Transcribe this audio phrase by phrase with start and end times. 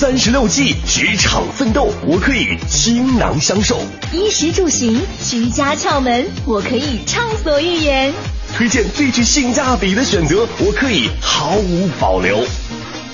[0.00, 3.76] 三十六计，职场奋斗，我可以倾囊相授；
[4.14, 8.10] 衣食住行，居家窍门，我可以畅所欲言；
[8.56, 12.42] 推荐最具性价比的选择，我可以毫无保留。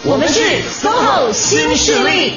[0.05, 0.41] 我们是
[0.81, 2.35] SOHO 新势力。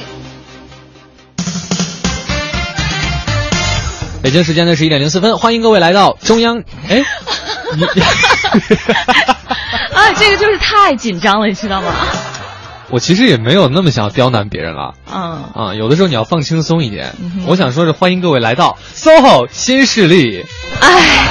[4.24, 6.64] 北京时间的十一点零四分，欢迎各位来到中央。
[6.90, 6.98] 哎，
[7.78, 7.84] 你
[9.94, 11.94] 啊，这个就是太紧张了，你知道吗？
[12.92, 14.96] 我其实也没有那么想要刁难别人了。
[15.12, 17.16] 嗯啊，有的时候你要放轻松一点。
[17.22, 20.44] 嗯我想说是欢迎各位来到 SOHO 新势力。
[20.82, 21.28] 哎，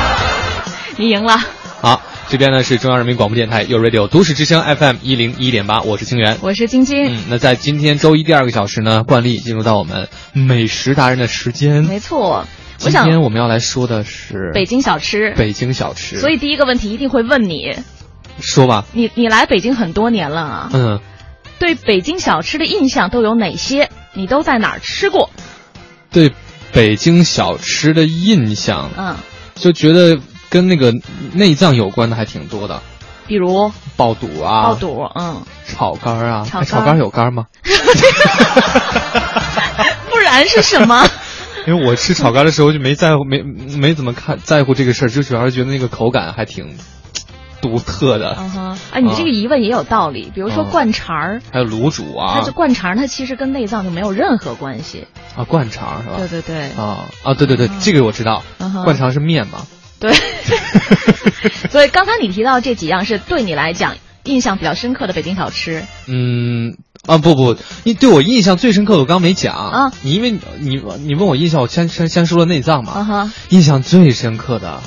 [0.97, 1.39] 你赢了。
[1.81, 7.17] 好，这边呢是中央人民广播电台 u Radio 都市之声 FM 一零一点八，我是清源，我是晶晶。
[7.17, 11.85] 嗯，那在今天周一第二个小时呢，惯例进入到我们美食达人的时间。
[11.85, 12.47] 没错，
[12.85, 15.35] 我今天我们要来说的是北京小吃。
[15.37, 16.19] 北京小吃。
[16.19, 17.77] 所以第一个问题一定会问你，
[18.41, 18.85] 说吧。
[18.93, 21.01] 你你来北京很多年了啊，嗯，
[21.59, 23.91] 对北京小吃的印象都有哪些？
[24.15, 25.31] 你都在哪儿吃过？
[26.11, 26.33] 对
[26.73, 29.17] 北京小吃的印象，嗯，
[29.55, 30.93] 就觉得跟那个
[31.33, 32.83] 内脏有关的还挺多的，
[33.27, 37.45] 比如爆肚啊，爆肚，嗯，炒肝儿啊，炒肝哎炒肝儿有肝儿吗？
[40.11, 41.07] 不然是什么？
[41.67, 46.79] 因为我吃炒肝的时候就没在乎，没没怎么看在乎这个事儿，就主要是觉得那个口感还挺
[47.61, 48.37] 独特的。
[48.39, 50.31] 嗯哼，哎，你这个疑问也有道理。
[50.35, 55.07] 比如说嗯灌肠儿，还有卤煮啊它这，灌肠它其实跟内脏就没有任何关系。
[55.37, 56.17] 啊灌肠是吧？
[56.19, 58.43] 对对对，啊啊对对对，这个我知道
[58.85, 59.61] 灌肠是面嘛。
[60.01, 60.13] 对。
[61.71, 65.85] 所以刚才你提到这几样是对你来讲印象比较深刻的北京小吃。
[66.07, 66.77] 嗯
[67.07, 74.83] 啊不不，你对我印象最深刻的我刚刚没讲啊你因为你你问我印象，我先先先说了内脏嘛，啊哈，印象最深刻的，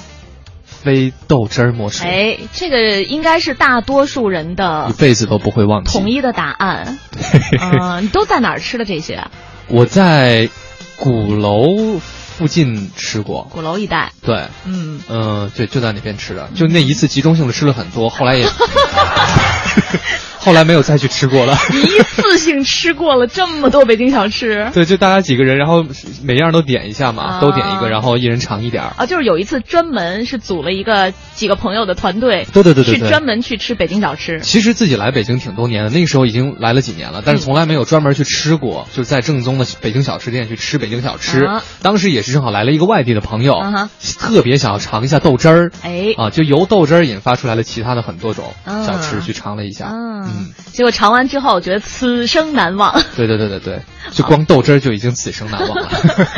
[0.84, 5.92] 非豆汁儿莫属，哎，这个应该是大多数人的一辈子都不会忘记。
[5.92, 6.98] 统一的答案。
[7.62, 9.32] 嗯、你都在哪儿吃的这些啊？
[9.68, 10.50] 我在
[10.98, 14.12] 鼓楼附近吃过，鼓楼一带。
[14.24, 18.48] 对，嗯，嗯、对，就在那边吃的，就那一次集中性的吃了很多，后来也，
[20.42, 21.56] 后来没有再去吃过了。
[21.72, 24.70] 一次性吃过了这么多北京小吃。
[24.74, 25.86] 对，就大家几个人，然后
[26.24, 28.94] 每样都点一下嘛，啊都点一个，然后一人尝一点儿。
[28.98, 34.40] 啊，就是有一次专门是组了一个几个朋友的团队，对对对对对去专门去吃北京小吃。
[34.42, 41.46] 其实自己来北京挺多年的，那个时候已经来了几年了，但是从来没有专门去吃过，就是在正宗的北京小吃店去吃北京小吃。
[41.46, 45.72] 啊当时也是正好来了一个外地的朋友，啊特别想要尝一下豆汁儿。
[45.84, 49.90] 哎，啊，就由豆汁儿引发出来了其他的很多种啊小吃，去尝了一下。
[49.92, 52.94] 嗯嗯，结果尝完之后，觉得此生难忘。
[53.16, 53.82] 对对对对对，
[54.12, 55.90] 就光豆汁儿就已经此生难忘了。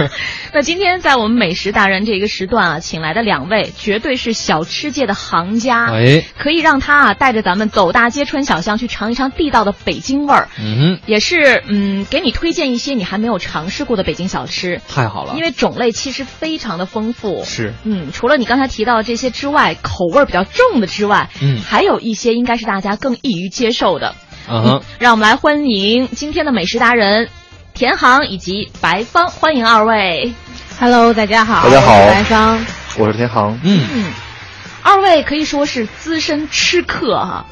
[0.54, 17.44] 那今天在我们美食达人这个时段啊，请来的两位绝对是小吃界的行家，哎，可以让他啊带着咱们走大街穿小巷去尝一尝地道的北京味儿，嗯也是嗯给你推荐一些你还没有尝试过的北京小吃，太好了，因为种类其实非常的丰富。
[17.44, 17.74] 是。
[17.84, 21.62] 嗯，除了你刚才提到的这些之外，口味比较重的之外，嗯。
[21.62, 24.16] 还有一些应该是大家更易于接受的。
[24.50, 27.30] 嗯哼，让我们来欢迎今天的美食达人
[27.74, 30.34] 田航以及白芳，欢迎二位。
[30.80, 32.66] Hello，大家好，大家好我是白芳。
[32.98, 33.60] 我是田航。
[33.64, 34.12] 嗯，嗯，
[34.82, 37.46] 二位可以说是资深吃客哈。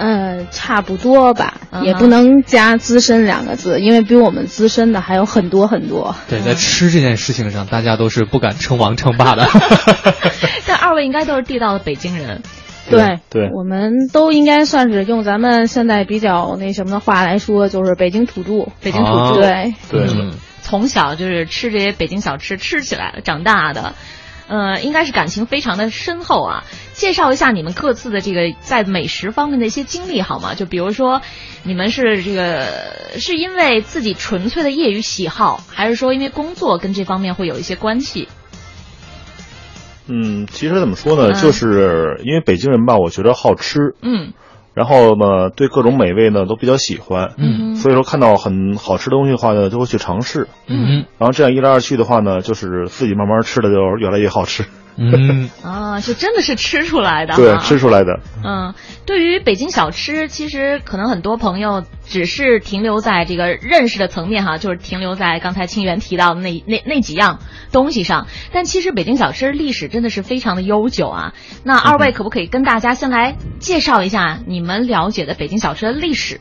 [0.00, 6.14] 嗯，差不多吧，也不能加“资深”两个字，因为比我们资深的还有很多很多。
[6.28, 9.48] 对，在吃这件事情上，大家都是不敢称王称霸的。
[10.66, 12.42] 但二位应该都是地道的北京人。
[12.90, 18.70] 对对我们都应该算是用咱们现在比较那什么的话来说，就是北京土著。
[18.80, 20.32] 北京土啊著，对，对嗯
[20.62, 23.94] 从小就是吃这些北京小吃吃起来的，长大的。
[24.48, 26.64] 呃，应该是感情非常的深厚啊。
[26.94, 30.54] 介绍一下你们各自的这个在美食方面的一些经历好吗？
[30.54, 31.20] 就比如说，
[31.64, 32.66] 你们是这个
[33.18, 38.28] 是因为自己纯粹的业余喜好，还是说因为工作跟这方面会有一些关系？
[40.08, 41.34] 嗯，其实怎么说呢，嗯。
[41.34, 44.32] 就是因为北京人吧，我觉得好吃，嗯。
[44.74, 47.76] 然后呢，对各种美味呢都比较喜欢，嗯。
[47.76, 50.48] 所以说看到很好吃的东西的话呢，就会去尝试。
[50.68, 51.04] 嗯。
[51.18, 54.64] 然后这样一来二去的话呢，就是自己慢慢吃的就越来越好吃。
[54.98, 57.40] 嗯，啊， 是真的是吃出来的哈。
[57.40, 58.18] 对，吃出来的。
[58.44, 58.74] 嗯，
[59.06, 67.38] 对于北京小吃，其实可能很多朋友只是停留在这个认识的层面哈，就是停留在刚才清源提到的那那那几样
[67.70, 68.26] 东西上。
[68.52, 71.32] 但其实北京小吃历史真的是非常的悠久啊。
[71.62, 76.40] 那二位可不可以跟大家先来介绍一下你们了解的北京小吃的历史？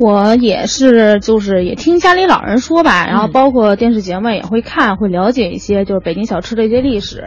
[0.00, 7.22] 我也是，就是也听家里老人说吧，然后嗯包括电视节目也会看，会了解一些就是北京小吃的一些历史。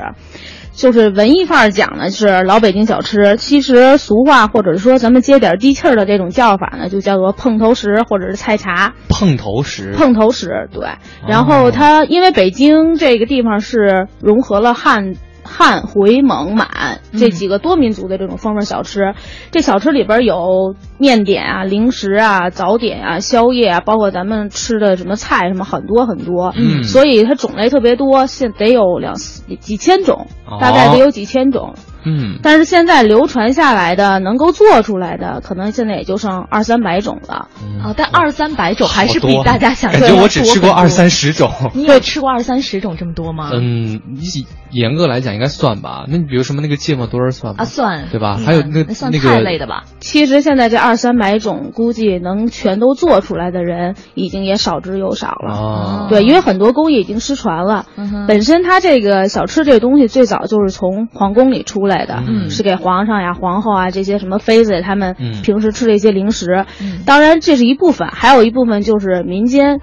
[0.74, 8.96] 就是文艺范儿讲呢是老北京小吃，其实俗话或者说咱们接点地气儿的这种叫法呢，就叫做碰头石或者是菜茶。
[9.08, 10.88] 碰头石，碰头石，对。
[11.28, 15.14] 然后它因为北京这个地方是融合了汉。
[15.44, 19.14] 汉、回、蒙、满这几个多民族的这种风味小吃，
[19.52, 31.76] 这小吃里边有面点啊、零食啊、早点啊、宵夜啊，包括咱们吃的什么菜什么很多很多，嗯所以它种类特别多，现得有两几千种，哦大概得有几千种。
[32.06, 37.50] 嗯，但是现在流传下来的，能够做出来的，可能现在也就剩二三百种了。
[37.84, 41.52] 啊，但二三百种还是比大家想象感觉的多我只吃过二三十种。
[41.74, 43.52] 你有吃过二三十种这么多吗？
[43.54, 44.26] 嗯，你
[44.72, 46.06] 严格来讲应该算吧。
[46.08, 47.64] 那你比如什么那个芥末墩儿算吗？
[47.64, 48.36] 啊，算对吧？
[48.40, 49.84] 嗯还有那那算那个菜类的吧？
[50.00, 55.54] 其实现在这二三百种，估计能全都做出来的人，已经也少之又少了。
[55.54, 57.86] 啊，对，因为很多工艺已经失传了。
[57.98, 62.50] 嗯本身它这个小吃这东西最早就是从皇宫里出来的，嗯。
[62.50, 65.42] 是给皇上呀、皇后啊这些什么妃子他们嗯。
[65.44, 66.66] 平时吃的一些零食。
[66.82, 67.04] 嗯。
[67.06, 69.80] 当然这是一部分，还有一部分就是民间。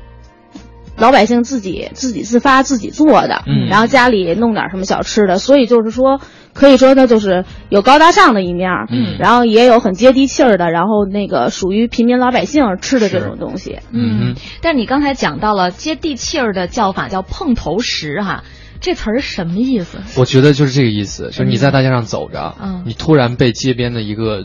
[0.97, 3.69] 老百姓自己自己自发自己做的，嗯。
[3.71, 6.21] 然后家里弄点什么小吃的，所以就是说，
[6.53, 9.17] 可以说它就是有高大上的一面，嗯。
[9.19, 13.79] 然后也有很接地气儿的，然后那个属于平民老百姓吃的这种东西。
[13.93, 14.19] 嗯。
[14.21, 18.45] 嗯，但是你刚才讲到了接地气儿的叫法叫碰头食哈，
[18.81, 19.99] 这词儿什么意思？
[20.17, 24.45] 我觉得就是这个意思，就是你在大街上走着，嗯你突然被街边的一个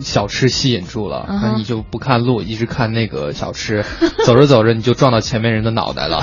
[0.00, 3.84] 小吃吸引住了，那你就不看路，一直看那个小吃，
[4.24, 6.22] 走着走着你就撞到前面人的脑袋了，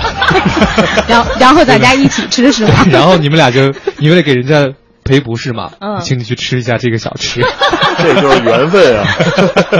[1.06, 2.84] 然后然后大家一起吃是吧？
[2.90, 3.60] 然后你们俩就
[3.98, 4.68] 你为了给人家
[5.10, 7.40] 赔不是嘛，嗯请你去吃一下这个小吃，
[7.98, 9.04] 这就是缘分啊！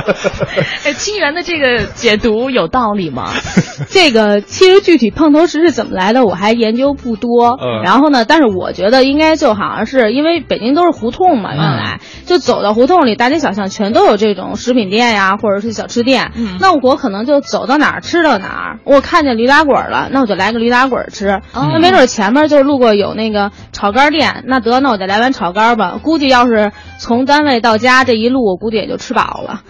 [0.85, 3.31] 哎，清源的这个解读有道理吗？
[3.89, 7.57] 这个其实具体碰头石是怎么来的，我还研究不多。
[7.61, 16.33] 嗯然后呢，但是我觉得应该就好像是因为北京都是胡同嘛，原来、就走到胡同里，大街小巷全都有这种食品店呀，或者是小吃店。
[16.37, 18.79] 嗯那我可能就走到哪儿吃到哪儿。
[18.85, 21.29] 我看见驴打滚了，那我就来个驴打滚吃。
[21.53, 26.01] 哦那没准前面就路过有那个炒肝店，那得那我就来碗炒肝吧。
[26.03, 29.63] 估计要是从单位到家这一路，我估计也就吃饱了。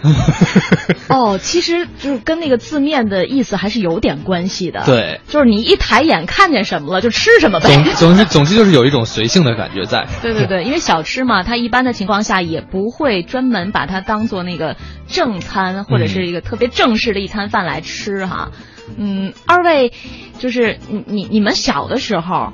[1.09, 5.19] 哦，其实就是跟那个字面的意思还是有点关系的。，对。
[5.27, 7.67] 就是你一抬眼看见什么了就吃什么呗。
[7.75, 14.77] 总总之总之就是有一种随性的感觉在，对对对， 因为小吃嘛，它一般的情况下也不会专门把它当做那个
[15.07, 18.51] 正餐或者是一个特别正式的一餐饭来吃哈。
[18.97, 19.91] 嗯，二位
[20.39, 22.53] 就是你你你们小的时候。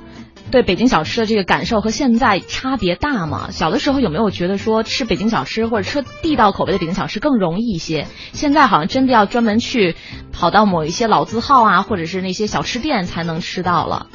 [0.49, 3.49] 对北京小吃的这个感受和现在差别大吗？
[3.51, 8.07] 小的时候有没有觉得说吃北京小吃或者吃地道口味的北京小吃更容易一些？
[8.31, 9.95] 现在好像真的要专门去
[10.31, 14.07] 跑到某一些老字号啊，或者是那些小吃店才能吃到了。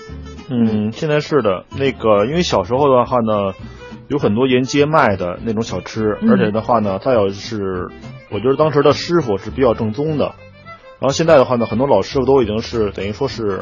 [0.49, 3.55] 嗯，现在是的，那个因为小时候的话呢，
[4.09, 7.89] 有很多沿街卖的那种小吃，嗯而且的话呢，再有是，
[8.31, 10.35] 我觉得当时的师傅是比较正宗的，
[10.99, 13.61] 然后现在的话呢，很多老师傅都已经是等于说是，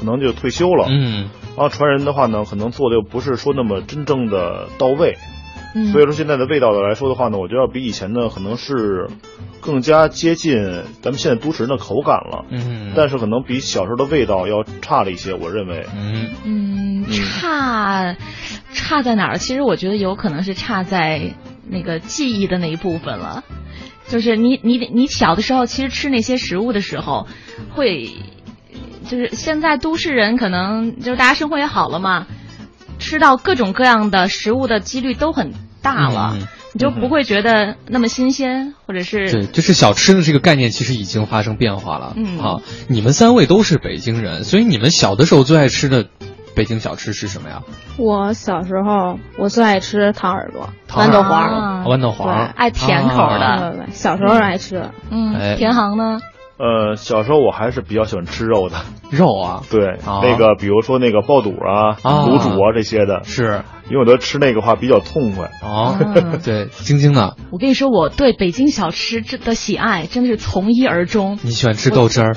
[0.00, 1.28] 可能就退休了，嗯。
[1.56, 5.16] 然后传人的话呢，可能做的又不是说那么真正的到位，
[5.74, 5.92] 嗯。
[5.92, 9.08] 所以说现在的味道的来说的话呢，我觉得要比以前呢可能是
[9.60, 10.56] 更加接近
[11.02, 15.86] 咱们现在都市人的口感了，嗯，但是可能比小时候的味道要差了一些，我认为。
[15.94, 18.16] 嗯嗯，差
[18.72, 19.38] 差在哪儿？
[19.38, 21.34] 其实我觉得有可能是差在
[21.68, 23.44] 那个记忆的那一部分了。
[24.08, 27.28] 就是你你你小的时候，其实吃那些食物的时候，
[27.74, 28.10] 会
[29.10, 32.28] 就是现在都市人可能就是大家生活也好了嘛，
[33.00, 35.52] 吃到各种各样的食物的几率都很
[35.82, 42.12] 大了，嗯你就不会觉得那么新鲜，或者是对，就是小吃的这个概念其实已经发生变化了。
[42.14, 46.06] 嗯好，你们三位都是北京人，所以你们小的时候最爱吃的
[46.54, 47.62] 北京小吃是什么呀？
[47.96, 51.42] 我小时候我最爱吃糖耳朵、豌豆黄。
[51.42, 54.76] 啊豌豆黄，爱甜口的小时候爱吃。
[54.78, 56.20] 哎嗯，田航呢？
[56.60, 58.76] 呃，小时候我还是比较喜欢吃肉的，
[59.10, 60.20] 肉啊，对，啊。
[60.22, 62.26] 那个比如说那个爆肚啊、啊。
[62.26, 65.50] 卤煮啊这些的，是因为我觉得吃那个话比较痛快。
[65.62, 67.34] 哦啊， 对，晶晶呢？
[67.50, 71.38] 我跟你说，我对北京小吃这的喜爱真的是从一而终。
[71.42, 72.32] 你喜欢吃豆汁儿？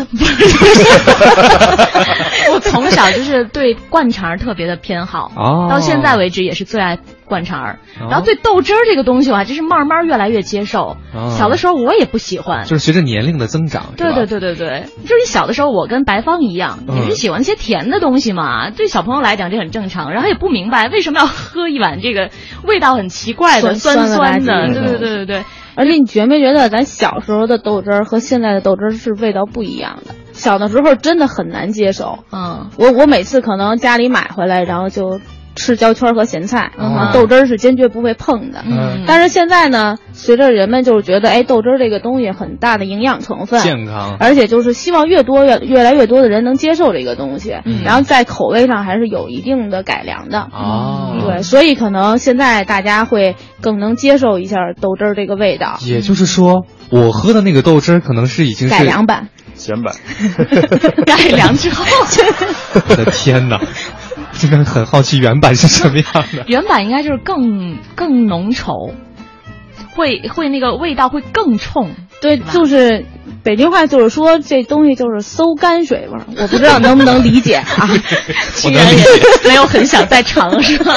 [2.51, 7.79] 我 从小就是对灌肠儿特别的偏好，哦到现在为止也是最爱灌肠儿。
[7.99, 10.97] 哦然后对豆汁儿这个东西，我还真是慢慢越来越接受。
[11.13, 12.63] 哦小的时候我也不喜欢。
[12.65, 18.69] 就是随着年龄的增长，对对对对对，就是你小的时候，我跟白芳一样，嗯也是喜欢一些甜的东西嘛。
[18.71, 20.11] 对小朋友来讲，这很正常。
[20.11, 22.31] 然后也不明白为什么要喝一碗这个
[22.65, 24.67] 味道很奇怪的酸酸的。
[24.67, 25.45] 对对对对对，
[25.75, 30.15] 而且你觉没觉得咱小时候的豆汁儿和现在的豆汁儿是味道不一样的？
[30.31, 32.19] 小的时候真的很难接受。
[32.31, 35.19] 嗯我我每次可能家里买回来，然后就
[35.55, 36.71] 吃焦圈和咸菜，
[37.13, 38.63] 豆汁儿是坚决不会碰的。
[38.65, 39.03] 嗯。
[39.07, 47.81] 但是现在呢，随着人们就是觉得，哎，豆汁儿这个东西很大的营养成分，健康，而且就是希望越多越越来越多的人能接受这个东西，嗯。
[47.83, 50.47] 然后在口味上还是有一定的改良的。
[50.51, 59.29] 哦，对，所以可能现在大家会更能接受一下豆汁儿这个味道，也就是说，我喝的那个豆汁儿可能是已经是改良版。
[59.55, 59.93] 咸版。
[61.05, 61.85] 改良之后，
[62.89, 63.61] 我的天哪，
[64.65, 66.43] 很好奇原版是什么样的。
[66.47, 68.93] 原版应该就是更更浓稠，
[69.95, 71.91] 会会那个味道会更冲。
[72.21, 73.05] 对，吧就是
[73.43, 77.65] 北京话，就是说这东西就是馊泔水味儿，我不知道能不能理解啊？
[77.89, 77.97] 我
[78.55, 80.93] 竟然也能理解， 没有很想再尝，是吧？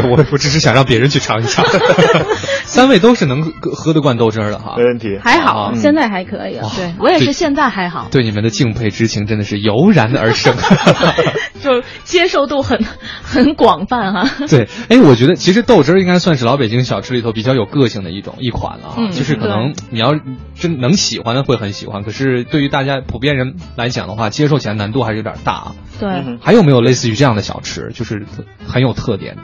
[0.00, 1.64] 对我我只是想让别人去尝一尝。
[2.64, 4.74] 三位都是能喝喝得惯豆汁儿的哈。
[4.78, 5.18] 没，问题。
[5.22, 5.80] 还好，嗯。
[5.80, 6.70] 现在还可以了。
[6.74, 10.54] 对我也是，现在还好，对你们的敬佩之情真的是油然而生。
[11.62, 12.84] 就接受度很
[13.22, 20.12] 很广泛哈、对，哎，我觉得其实豆汁儿应该算是老北京小吃里头比较有个性的一种一款了啊，嗯就是可能你要
[20.56, 25.74] 真能喜欢的会很喜欢，可是对于大家普遍人来讲的话，接受起来难度还是有点大啊。
[26.00, 26.38] 对，嗯。
[26.42, 28.26] 还有没有类似于这样的小吃，就是
[28.66, 29.42] 很有特点的，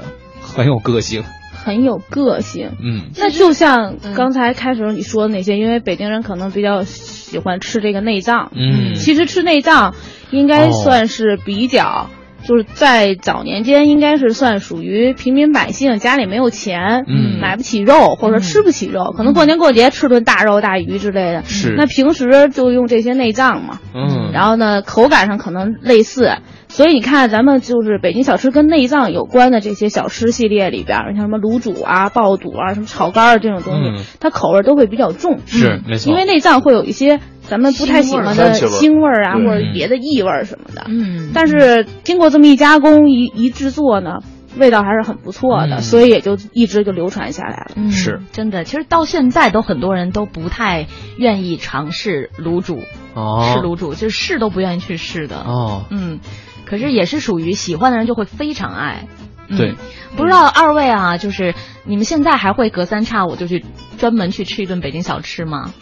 [0.55, 1.23] 很有个性？
[1.53, 2.71] 很有个性。
[2.81, 9.95] 嗯那就像嗯刚才开始你说的那些，因为北京人可能比较喜欢吃这个内脏，嗯，其实吃内脏
[10.31, 12.09] 应该算是比较，
[12.47, 17.29] 就是在早年间应该是算属于平民百姓，家里没有钱，嗯。
[17.41, 21.45] 买不起肉或者吃不起肉，可能过年过节吃顿大肉大鱼之类的。
[21.45, 21.75] 是。
[21.79, 26.33] 那平时就用这些内脏嘛，嗯，然后呢，口感上可能类似。
[26.67, 34.05] 所以你看，咱们就是北京小吃跟内脏有关的这些小吃系列里边儿，像什么卤煮啊、爆肚啊、什么炒肝儿这种东西，嗯。
[34.19, 35.39] 它口味都会比较重。
[35.47, 40.85] 是没错，因为内脏会有一些咱们不太喜欢的腥味儿啊，或者别的异味儿什么的。
[40.89, 44.19] 嗯，但是经过这么一加工、一一制作呢，
[44.57, 47.71] 味道还是很不错的，嗯所以也就一直就流传下来了。
[47.77, 50.87] 嗯是真的，其实到现在都很多人都不太
[51.17, 52.81] 愿意尝试卤煮，
[53.15, 55.37] 哦吃卤煮，就是试都不愿意去试的。
[55.39, 56.21] 哦，嗯，
[56.67, 59.07] 可是也是属于喜欢的人就会非常爱。
[59.51, 59.75] 嗯对，
[60.15, 63.65] 不知道二位啊，就是你们现在还会隔三差五就去
[63.97, 65.73] 专门去吃一顿北京小吃吗？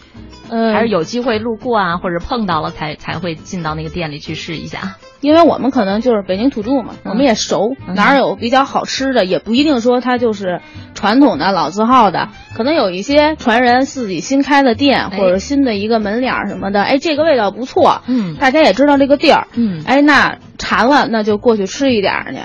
[0.50, 4.97] 呃，还是有机会路过啊，或者碰到了才才会进到那个店里去试一下？
[5.21, 7.11] 因为我们可能就是北京土著嘛，嗯。
[7.11, 7.95] 我们也熟，嗯。
[7.95, 10.61] 哪儿有比较好吃的，也不一定说它就是
[10.95, 15.19] 传统的老字号的，可能有一些传人自己新开的店哎。
[15.19, 18.37] 或者新的一个门脸儿什么的，哎，这个味道不错，嗯。
[18.37, 19.83] 大家也知道这个地儿，嗯。
[19.87, 22.38] 哎，那馋了那就过去吃一点儿去。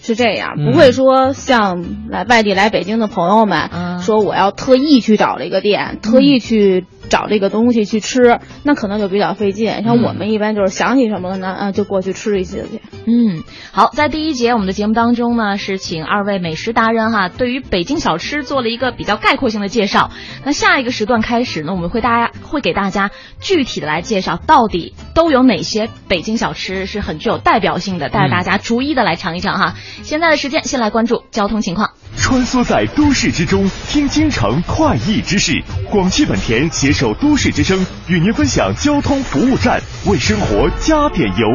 [0.00, 0.66] 是这样，嗯。
[0.70, 3.98] 不会说像来外地来北京的朋友们、嗯。
[3.98, 9.82] 说我要特意去找这个店，特意去找这个东西去吃，那可能就比较费劲。
[9.82, 12.80] 像嗯我们一般就是想起什么了呢，啊，就过去吃一些去。
[13.06, 20.10] 嗯，好，在第一节我们的节目当中呢，是请二位美食达人哈，对于北京小吃做了一个比较概括性的介绍。
[20.44, 23.10] 那下一个时段开始呢，我们会大家会给大家
[23.40, 29.74] 具体的来介绍，到底都有哪些北京小吃是很具有代表性的，带着大家逐一的来尝一尝哈。
[30.02, 31.90] 现在的时间，先来关注交通情况。
[32.20, 35.62] 穿梭在都市之中，听京城快意之事。
[35.88, 41.46] 广汽本田携手都市之声，与您分享交通服务站，为生活加点油。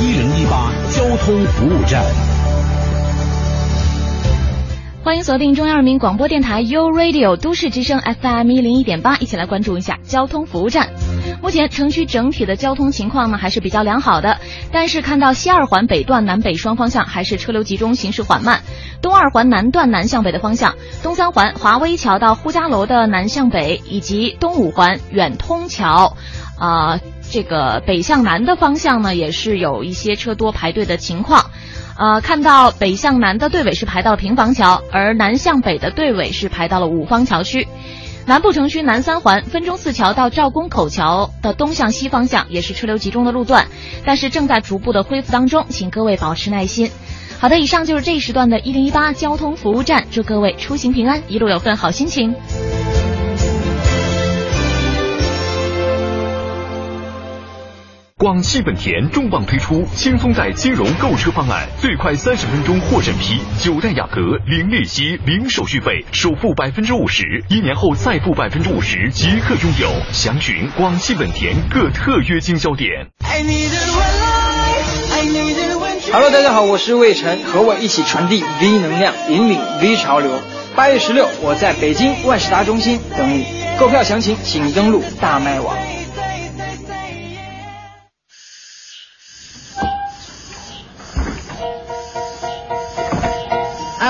[0.00, 2.33] 一零一八交通服务站。
[5.04, 10.88] 欢迎锁定中央人民广播电台 u Radio 都市之声 FM 一零一点八，一起来关注一下交通服务站。
[11.42, 14.38] 目前城区整体的交通情况呢还是比较良好的，
[14.72, 18.62] 但是看到西二环北段南北双方向还是车流集中，行驶缓慢。
[19.02, 26.16] 东二环南段南向北的方向，东三环华威桥到呼家楼的南向北，以及东五环远通桥，
[26.58, 26.98] 啊、
[27.30, 31.50] 这个北向南的方向呢，也是有一些车多排队的情况。
[31.96, 37.68] 呃，看到北向南的队尾是排到了平房桥，而南向北的队尾是排到了五方桥区。
[38.26, 43.66] 南部城区南三环分钟寺桥到赵公口桥的东向西方向也是车流集中的路段，
[44.04, 46.90] 但是正在逐步的恢复当中，请各位保持耐心。
[47.38, 52.34] 好的，以上就是这一时段的一零一八交通服务站，祝各位出行平安，一路有份好心情。
[58.24, 69.90] 广汽本田重磅推出轻松贷金融购车方案，最快三十分钟获审批，九代雅阁零利息、零手续费，首付百分之五十，一年后再付百分之五十即可拥有。
[70.10, 73.08] 详询广汽本田各特约经销点。
[76.10, 80.30] Hello，大家好，我是魏晨，和我一起传递 V 能量，引领 V 潮流。
[80.74, 83.44] 八月十六，我在北京万事达中心等你。
[83.78, 85.76] 购票详情请登录大麦网。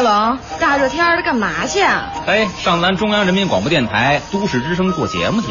[0.03, 2.13] 龙，大热天的干嘛去啊？
[2.27, 5.49] 哎，上咱中央人民广播电台都市之声做节目去。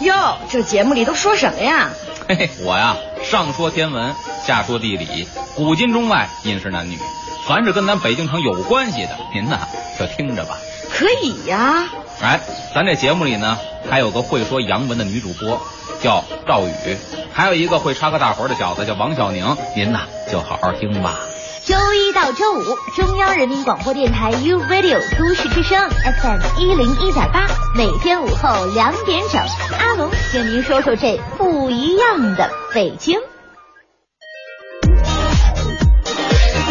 [0.00, 1.90] 哟，这节目里都说什么呀？
[2.28, 4.14] 嘿嘿，我呀，上说天文，
[4.44, 6.98] 下说地理，古今中外，饮食男女，
[7.46, 9.60] 凡是跟咱北京城有关系的，您呐
[9.98, 10.56] 就听着吧。
[10.90, 11.86] 可以呀。
[12.22, 12.40] 哎，
[12.74, 13.58] 咱这节目里呢，
[13.90, 15.60] 还有个会说洋文的女主播，
[16.00, 16.96] 叫赵宇，
[17.32, 20.00] 还有一个会插科打诨的小子叫王小宁，您呐
[20.30, 21.16] 就好好听吧。
[21.66, 22.62] 周一到周五，
[22.94, 29.42] 中央人民广播电台 u Radio 都市之声 FM 一零一点八，每天午后两点整，
[29.78, 33.18] 阿龙跟您说说这不一样的北京。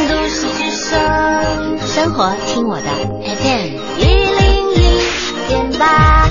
[0.10, 5.00] 都市之声，生活听我的 FM 一零一
[5.48, 6.30] 点八。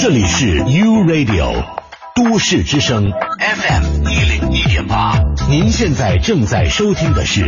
[0.00, 1.64] 这里是 U Radio
[2.14, 4.04] 都市之声 FM
[4.86, 7.40] 点八，您现在正在收听的是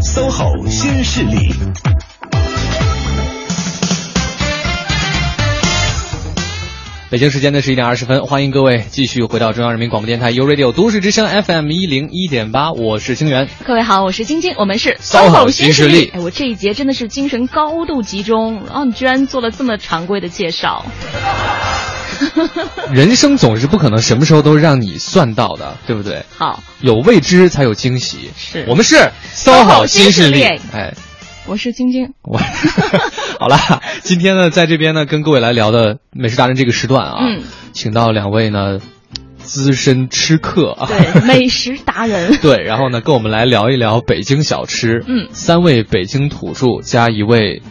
[0.00, 1.52] SOHO 新势力。
[7.10, 13.48] 北京时间的十一点二十分，欢迎各位继续回到中央人民广播电台 u Radio 都市之声 FM 一零一点八，我是清源。
[13.64, 20.84] 各位好，我是晶晶，我们是 SOHO 新势力哎，我这一节真的是精神高度集中，然后你居然做了这么常规的介绍。
[22.92, 26.24] 人生总是不可能什么时候都让你算到的，对不对？
[26.36, 28.30] 好，有未知才有惊喜。
[28.36, 28.96] 是我们是
[29.34, 30.42] 势力新势力。
[30.42, 30.94] 哎，
[31.46, 32.14] 我是晶晶。
[32.22, 32.38] 我
[33.38, 33.58] 好了，
[34.02, 38.78] 今天呢，在这边呢，跟各位来聊的美食达人这个时段啊，嗯，请到两位呢
[39.38, 42.36] 资深吃客啊，对，美食达人。
[42.42, 45.04] 对，然后呢，跟我们来聊一聊北京小吃。
[45.06, 47.62] 嗯三位北京土著加一位，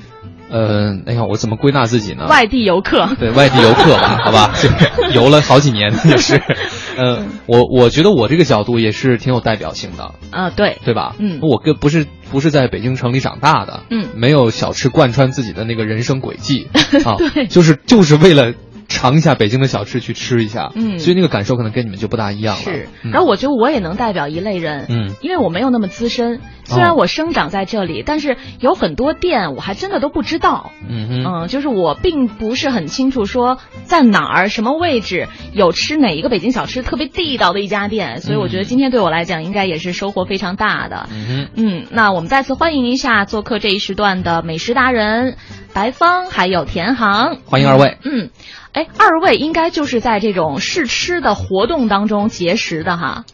[0.49, 2.25] 呃，哎呀，我怎么归纳自己呢？
[2.27, 3.07] 外地游客。
[3.19, 4.69] 对外地游客吧， 好吧，就
[5.13, 6.41] 游了好几年也是。
[6.97, 11.15] 呃，我我觉得我这个角度也是挺有代表性的，啊，对，对吧？
[11.19, 16.67] 嗯我跟不是不是在北京城里长大的，嗯没有小吃贯穿自己的那个人生轨迹
[17.05, 18.53] 啊，对就是就是为了
[18.87, 22.61] 尝一下北京的小吃去吃一下，嗯所以那个感受可能跟你们就不大一样了。
[22.61, 30.71] 是，嗯然后我觉得我也能代表一类人，嗯因为我没有那么资深，虽然我生长在这里，但是有很多店我还真的都不知道。
[30.87, 41.09] 嗯，嗯，就是我并不是很清楚说在哪儿、什么位置有吃哪一个北京小吃特别地道的一家店，所以我觉得今天对我来讲应该也是收获非常大的。
[41.11, 41.47] 嗯。
[41.55, 45.35] 嗯，那我们再次欢迎一下做客这一时段的美食达人
[45.73, 47.97] 白芳，还有田航，欢迎二位。
[48.03, 48.29] 嗯，
[48.77, 53.25] 哎，二位应该就是在这种试吃的活动当中结识的哈。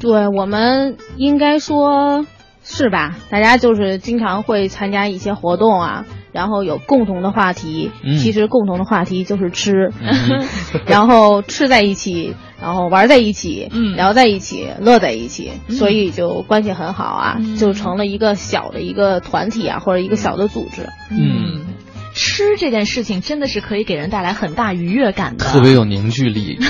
[0.00, 2.24] 对我们应该说
[2.64, 3.18] 是吧？
[3.28, 7.90] 大家就是经常会参加一些活动啊，然后有共同的话题。
[8.02, 10.46] 嗯其实共同的话题就是吃，嗯
[10.88, 20.88] 然后吃在一起，然后玩在一起，嗯聊在一起，乐在一起，嗯所以就关系很好啊，嗯就成了一个小的一个团体啊，或者一个小的组织。
[21.10, 21.66] 嗯，
[22.14, 26.58] 吃这件事情真的是可以给人带来很大愉悦感的，特别有凝聚力，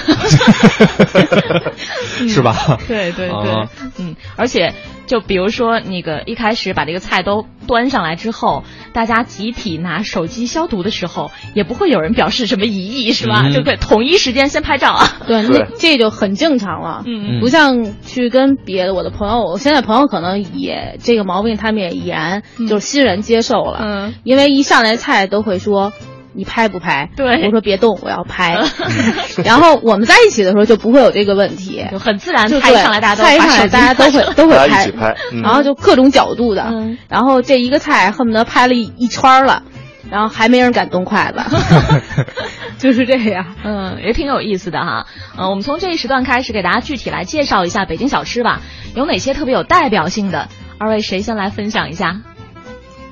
[2.28, 2.78] 是吧？
[2.88, 3.68] 对对对，啊。
[3.98, 4.72] 嗯，而且
[5.12, 13.42] 就比如说那个一开始把这个菜都端上来之后，大家集体拿手机消毒的时候，也不会有人表示什么疑义，是吧？
[13.44, 15.06] 嗯就可以统一时间先拍照啊。
[15.26, 17.02] 对，那这就很正常了。
[17.04, 23.80] 嗯不像去跟别的我的朋友，我现在朋友可能也这个毛病，他们也已然就是欣然接受了。
[23.82, 25.92] 嗯，因为一上来菜都会说。
[26.34, 27.08] 你拍不拍？
[27.16, 28.58] 对我说别动，我要拍。
[29.44, 39.62] 然后我们在一起的时候就不会有这个问题，就很自然，就对菜一上来大家都大家都会都会拍然后就各种角度的，嗯然后这一个菜恨不得拍了一一圈了，
[40.10, 41.56] 然后还没人敢动筷子，
[42.78, 43.54] 就是这样。
[43.64, 45.06] 嗯，也挺有意思的哈。
[45.38, 48.60] 嗯，我们从这一时段开始给大家具体来介绍一下北京小吃吧，
[48.94, 50.48] 有哪些特别有代表性的？
[50.78, 52.22] 二位谁先来分享一下？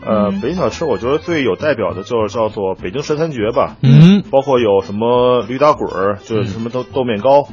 [0.05, 0.41] 呃，嗯。
[0.41, 4.23] 北京小吃我觉得最有代表的就是叫做北京十三绝吧，嗯。
[4.31, 7.49] 包括有什么驴打滚儿，就是什么豆豆面糕、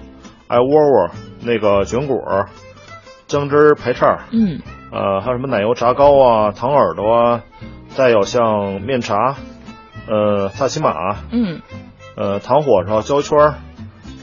[0.47, 1.09] 哎窝窝、
[1.43, 2.49] 那个卷果儿、
[3.27, 4.59] 姜汁儿排叉，嗯。
[4.89, 7.43] 呃，还有什么奶油炸糕啊、糖耳朵啊，
[7.89, 9.35] 再有像面茶，
[10.07, 10.93] 呃，萨琪玛，
[11.29, 11.59] 嗯，
[12.15, 13.55] 呃，糖火烧、焦圈儿，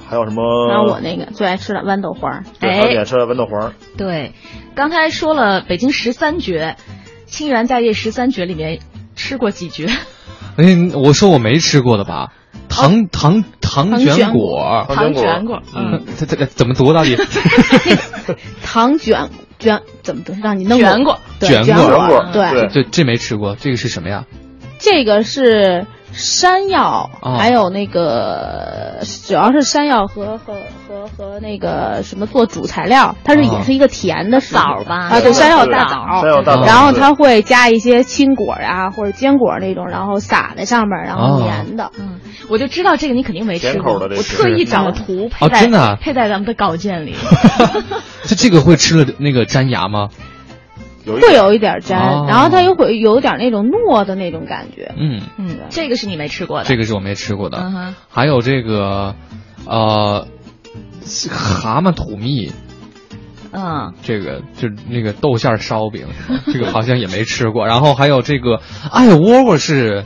[0.09, 0.69] 还有什么？
[0.71, 3.73] 还有我那个最爱吃的豌豆花儿，对，还有你爱吃的豌豆黄儿。
[3.99, 4.33] 对，
[4.75, 6.77] 刚才说了北京十三绝，
[7.27, 8.81] 清源在这十三绝里面
[9.17, 9.87] 吃过几绝？
[10.57, 12.33] 哎，我说我没吃过的吧？
[12.69, 17.17] 糖糖糖糖卷卷果，糖卷果，嗯，这这这怎么读到底？
[18.63, 20.35] 糖卷卷怎么读？
[20.43, 24.25] 让你弄卷过，对卷过卷卷过对，对这这没吃过，这个是什么呀？
[24.79, 27.37] 这个是山药，哦。
[27.37, 27.95] 还有那个
[29.01, 30.55] 个主要是山药和和
[30.89, 35.09] 和和那个什么做主材料，它是也是一个甜的枣吧。
[35.11, 41.45] 啊，对，山药大枣，山药大枣然后它会加一些青果呀、或者坚果那种，然后撒在上面，然后哦。
[41.47, 41.91] 粘的。
[41.99, 45.97] 嗯，我就知道这个你肯定没吃过，我特意找了图配在、哦真的啊？
[46.01, 47.15] 配在咱们的稿件里。
[48.25, 50.09] 就这个会吃了那个粘牙吗？
[51.05, 54.93] 有会有一点粘，哦然后它又会有点那种糯的那种感觉。
[54.97, 56.65] 嗯，嗯，这个是你没吃过的。
[56.65, 57.59] 这个是我没吃过的。
[57.59, 59.15] 嗯还有这个，
[59.67, 60.27] 呃，
[61.31, 62.53] 蛤蟆土蜜，
[63.53, 66.07] 嗯，这个就是那个豆馅儿烧饼？
[66.53, 67.67] 这个好像也没吃过。
[67.67, 70.05] 然后还有这个艾窝窝是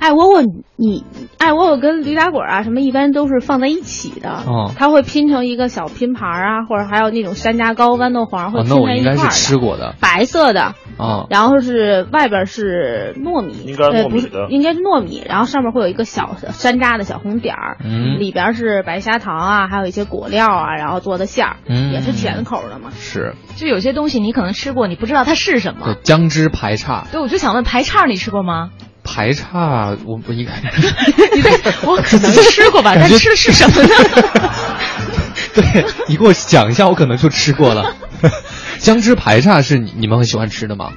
[0.00, 0.42] 艾窝窝，
[0.76, 1.04] 你
[1.38, 9.34] 艾窝窝跟驴打滚啊什么一般都是放在一起的，哦它会拼成一个小拼盘啊，或者还有那种山楂糕、豌豆黄会哦，拼那我应该是在一块儿的。
[9.34, 11.26] 吃过的白色的，啊。
[11.28, 22.88] 然后是外边是糯米，应该是呃不是糯米的应该是糯米，然后上面会有一个小的山楂的小红点儿，嗯里边是白砂糖啊，还有一些果料啊，然后做的馅儿，嗯也是甜口的嘛。
[22.98, 25.96] 是就有些东西你可能吃过，你不知道它是什对么。
[26.02, 28.70] 姜汁排叉，对，我就想问排叉你吃过吗？
[29.12, 30.52] 排叉我我应该
[31.34, 31.50] 你在，
[31.82, 33.88] 我可能吃过吧，但吃的是什么呢？
[35.54, 37.94] 对你给我讲一下，我可能就吃过了。
[38.78, 40.92] 姜汁排叉是你你们很喜欢吃的吗？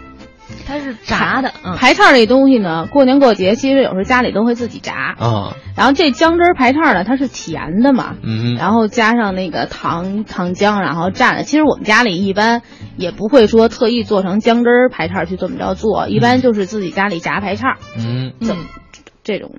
[0.65, 11.43] 它是炸的，嗯，排叉这东西呢，过年过节其实有时候家里都会自己炸，啊，然后这姜汁儿排叉呢，它是甜的嘛，嗯，然后加上那个糖糖浆，然后蘸的。
[11.43, 12.61] 其实我们家里一般
[12.97, 18.33] 也不会说特意做成姜汁儿排叉去这么着做，一般就是自己家里炸排叉嗯。
[18.41, 18.61] 这么
[19.23, 19.55] 这种。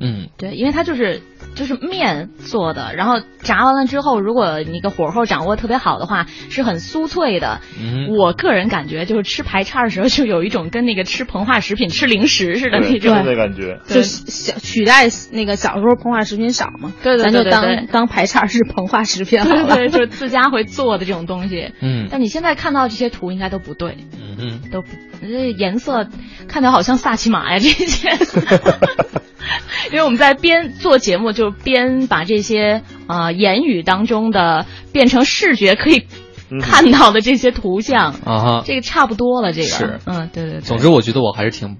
[0.00, 1.20] 嗯对，因为它就是
[1.54, 7.60] 就是面做的，然后炸完了之后，如果你个火候掌握特别好的话，是很酥脆的。
[7.80, 13.24] 嗯，我个人感觉就是吃排叉的时候，就有一种跟那个吃膨化食品、吃零食似的那，种。
[13.24, 13.80] 的感觉。
[13.86, 19.76] 对就是小取代那个小时候膨化食品少嘛，对对对咱就当对对当排叉是膨化食品好了。
[19.76, 21.72] 对对，就是自家会做的这种东西。
[21.80, 23.96] 嗯但你现在看到这些图应该都不对，
[24.42, 24.88] 嗯嗯，都不
[25.20, 26.06] 这颜色
[26.48, 28.08] 看起来好像萨琪玛呀 这些。
[29.90, 36.06] 因为我们在边做节目，就边把这些啊、呃言语当中的变成视觉可以
[36.50, 38.62] 嗯看到的这些图像，啊哈。
[38.64, 39.52] 这个差不多了。
[39.52, 40.60] 这个是嗯，对对对。
[40.60, 41.76] 总之，我觉得我还是挺，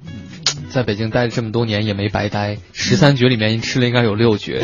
[0.73, 2.57] 在北京待了这么多年也没白待。
[2.73, 4.63] 十三绝里面吃了应该有六绝，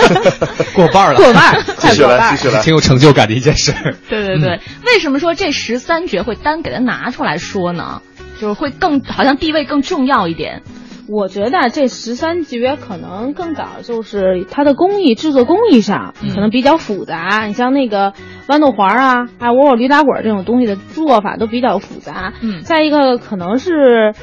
[0.76, 2.42] 过半儿了，过半儿，快继续来，继。
[2.42, 2.60] 续来。
[2.62, 3.94] 挺有成就感的一件事儿。
[4.08, 8.02] 对对对，为什么说这十三绝会单给它拿出来说呢？
[8.40, 10.62] 就是会更好像地位更重要一点。
[11.08, 18.12] 我觉得这十三绝可能更早就是它的工艺制作工艺上嗯可能比较复杂，你像那个
[18.48, 22.32] 豌豆黄啊，还有窝窝驴打滚这种东西的做法都比较复杂。
[22.40, 24.14] 嗯再一个可能是。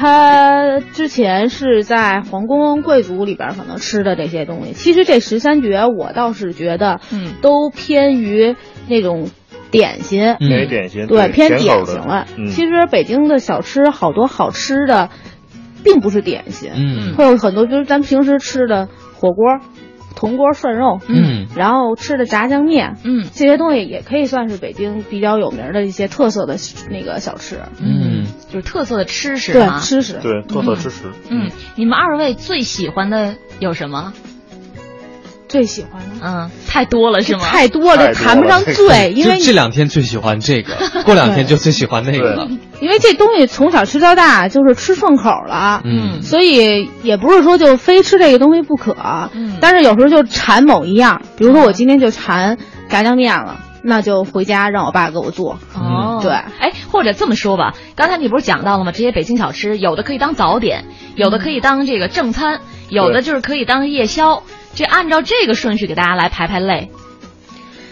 [0.00, 7.32] 他之前是在皇宫贵族里边可能吃的这些东西，其实这十三绝我倒是觉得，嗯。
[7.42, 8.54] 都偏于
[8.88, 9.28] 那种
[9.72, 10.48] 点心，嗯。
[10.48, 11.92] 偏点心，对，偏甜口的。
[11.94, 12.26] 典型了。
[12.36, 15.10] 嗯，其实北京的小吃好多好吃的，
[15.82, 17.14] 并不是点心，嗯。
[17.16, 19.58] 会有很多，比如咱平时吃的火锅、
[20.18, 26.56] 铜锅涮肉，嗯然后吃的炸酱面，嗯这些东西也可以算是北京比较有名的一些特色的
[26.90, 27.60] 那个小吃。
[27.80, 29.78] 嗯，就是特色的吃食对嘛，。
[29.78, 30.18] 吃食。
[30.20, 31.04] 对特色吃食。
[31.30, 34.12] 嗯，你们二位最喜欢的有什么？
[35.48, 37.44] 最喜欢的嗯，太多了是吗？
[37.44, 42.48] 太多了，谈不上最，因为就这两天最喜欢这个， 过两天就最喜欢那个了。
[42.80, 45.80] 因为这东西从小吃到大，就是吃顺口了。
[45.84, 48.94] 嗯所以也不是说就非吃这个东西不可，
[49.34, 52.58] 嗯但是有时候就馋某一样，比如说我今天就馋
[52.88, 55.58] 炸酱面了，那就回家让我爸给我做。
[55.74, 58.92] 哦，对哎，或者这么说吧，刚才你不是讲到了吗？
[58.92, 60.84] 这些北京小吃，有的可以当早点，
[61.16, 64.42] 有的可以当这个正餐，有的就是可以当夜宵。
[64.78, 66.88] 这按照这个顺序给大家来排排类。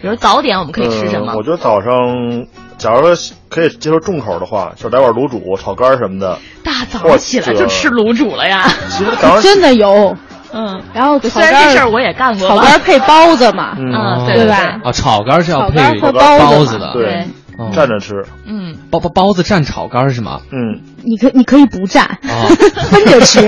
[0.00, 1.32] 比如早点我们可以吃什么？
[1.32, 2.46] 呃我觉得早上，
[2.78, 6.38] 假如说可以接受重口的话，就来碗卤煮、炒肝什么的。
[6.62, 8.68] 大早上起来就吃卤煮了呀。
[8.90, 10.16] 其实早上真的有，
[10.52, 12.62] 嗯，然后虽炒肝然这事儿我也干过炒吧。
[12.62, 17.26] 肝配包子嘛，嗯，嗯，对对对吧啊，炒肝是要炒配肝和包子包子的，对
[17.74, 18.24] 蘸着吃。
[18.46, 20.40] 嗯，包包包子蘸炒肝是吗？
[20.52, 22.18] 嗯，你可你可以不蘸，啊，
[22.90, 23.40] 分着吃。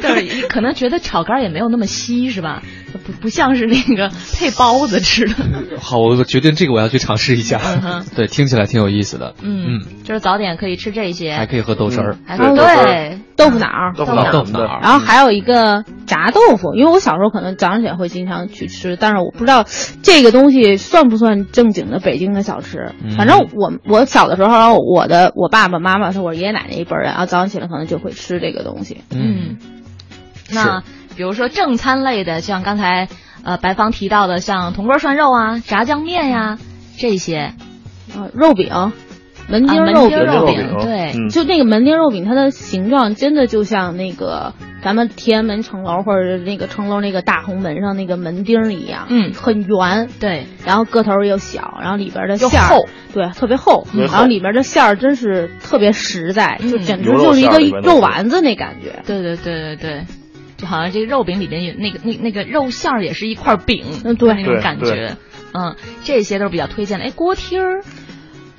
[0.00, 2.62] 对， 可能觉得炒肝也没有那么稀是吧？
[3.06, 5.34] 不不像是那个配包子吃的。
[5.80, 8.04] 好，我决定这个我要去尝试一下嗯。
[8.16, 9.34] 对，听起来挺有意思的。
[9.42, 12.16] 嗯，嗯就是早点可以吃这些，还可以喝豆汁儿。
[12.26, 19.64] 还对对，豆腐脑儿，豆腐啊脑豆腐脑儿然后还有一个炸豆腐，因为我小时候可能早上起来会经常去吃，但是我不知道
[20.02, 22.92] 这个东西算不算正经的北京的小吃。
[23.04, 29.02] 嗯反正我我小的时候，我的我爸爸妈妈是我爷爷奶奶一辈儿人，啊早上起来可能就会吃这个东西。
[29.10, 29.58] 嗯，
[30.50, 30.80] 那
[31.16, 33.08] 比比如说正餐类的，像刚才
[33.44, 36.58] 呃白芳提到的，像铜锅涮肉啊、炸酱面呀、
[36.98, 37.52] 这些。
[38.16, 38.92] 呃，肉饼。
[39.50, 59.02] 门钉肉饼，肉饼对，就那个门钉肉饼，它的形状真的就像那个咱们天安门城楼或者那个城楼那个大红门上那个门钉一样，嗯，很圆，对，然后个头又小，然后里边的馅儿厚，对，特别厚，然后里边的馅儿真是特别实在，就简直就是一个肉丸子那感觉。
[59.04, 60.04] 对对对对对，
[60.56, 65.16] 就好像这个肉饼里边有那个那那个肉馅儿也是一块饼，嗯，对，那种感觉，
[65.52, 67.06] 嗯，这些都是比较推荐的。
[67.06, 67.82] 哎，锅贴儿。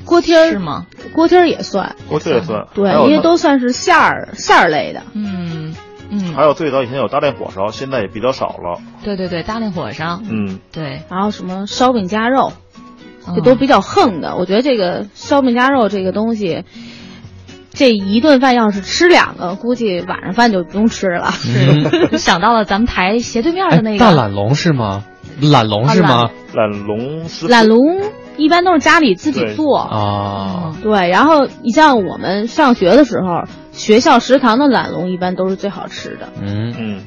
[0.06, 0.86] 锅贴儿是吗？
[1.14, 5.04] 锅贴儿也算，锅贴也算，对，因为都算是馅儿馅儿类的。
[5.14, 5.76] 嗯
[6.10, 6.34] 嗯。
[6.36, 8.82] 还有最早以前有大炼火烧，现在也比较少了。
[9.04, 10.22] 对对对，大炼火烧。
[10.30, 11.02] 嗯，对。
[11.10, 12.54] 然后什么烧饼夹肉，
[13.36, 14.36] 这都比较横的。
[14.36, 16.64] 我觉得这个烧饼夹肉这个东西，
[17.74, 21.32] 这一顿饭要是吃两个，估计晚上饭就不用吃了。
[21.32, 22.18] 是。
[22.20, 25.04] 想到了咱们台斜对面的那个大懒龙是吗？
[25.42, 26.30] 懒龙是吗？
[26.54, 27.48] 懒龙是。
[27.48, 27.80] 懒龙。
[28.42, 31.10] 一般都是家里自己做啊，对。
[31.10, 36.30] 然后你像我们上学的时候，学校食堂的懒龙一般都是最好吃的。
[36.42, 37.02] 嗯嗯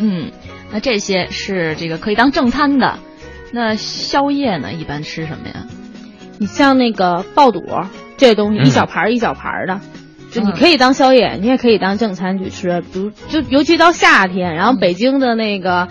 [0.00, 0.30] 嗯，
[0.72, 2.98] 那这些是这个可以当正餐的。
[3.52, 5.66] 那宵夜呢，一般吃什么呀？
[6.38, 7.62] 你像那个爆肚
[8.16, 9.80] 这东西，一小盘一小盘的，
[10.30, 12.80] 就你可以当宵夜，你也可以当正餐去吃。
[12.92, 15.88] 比如，就尤其到夏天，然后北京的那个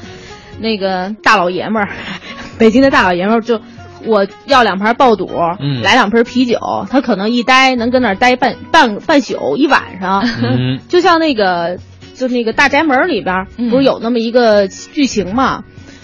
[0.60, 1.90] 那个大老爷们儿，
[2.58, 3.60] 北京的大老爷们儿就。
[4.06, 5.30] 我要两盘爆肚，
[5.60, 6.58] 嗯，来两瓶啤酒，
[6.90, 11.78] 他可能一待能跟那儿待半半半宿一晚上，嗯， 就像那个
[12.16, 15.64] 就那个大宅门里边不是有那么一个剧情嘛，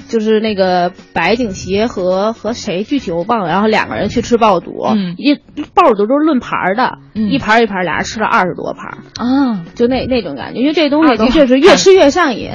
[0.09, 5.35] 就是那个白景琦和和谁具体我忘了，然后两个人去吃爆肚，嗯，一
[5.73, 12.51] 爆肚都是论盘的，嗯，一盘一盘俩人吃了二十多盘啊，就那那种感觉，因为这东西的确是越吃越上瘾，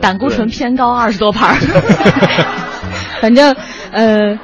[0.00, 1.56] 胆固醇偏高，二十多盘，
[3.20, 3.54] 反正
[3.92, 4.38] 呃。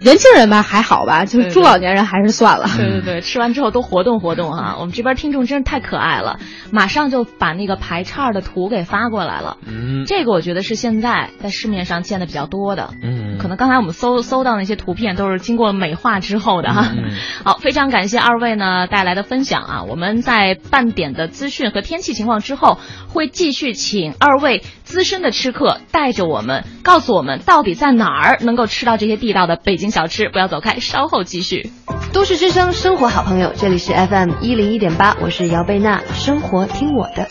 [0.00, 2.66] 年轻人吧还好吧，就是中老年人还是算了。
[2.76, 4.76] 对对对，吃完之后都活动活动哈。
[4.78, 6.38] 我们这边听众真是太可爱了，
[6.70, 9.56] 马上就把那个排叉的图给发过来了。
[9.66, 12.90] 嗯，这个我觉得是现在在市面上见的比较多的。
[13.02, 16.86] 嗯，可能刚才我们搜搜到那些图片都是经过美化之后的哈。
[16.92, 17.10] 嗯，
[17.44, 19.82] 好，非常感谢二位呢带来的分享啊。
[19.82, 30.28] 我们在半点的资讯和天气情况之后，会继续请二位资深的吃客带着我们，告诉我们到底在哪儿能够吃到这些地道的北京小吃。
[30.28, 31.70] 不要走开，稍后继续。
[32.12, 37.28] 都市之声，生活好朋友，这里是 FM 一零一点八，我是姚贝娜，生活听我的。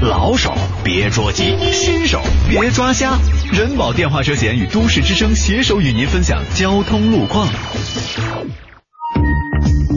[0.00, 3.18] 老手别捉急，新手别抓瞎。
[3.52, 7.46] 人保电话车险与都市之声携手与您分享交通路况。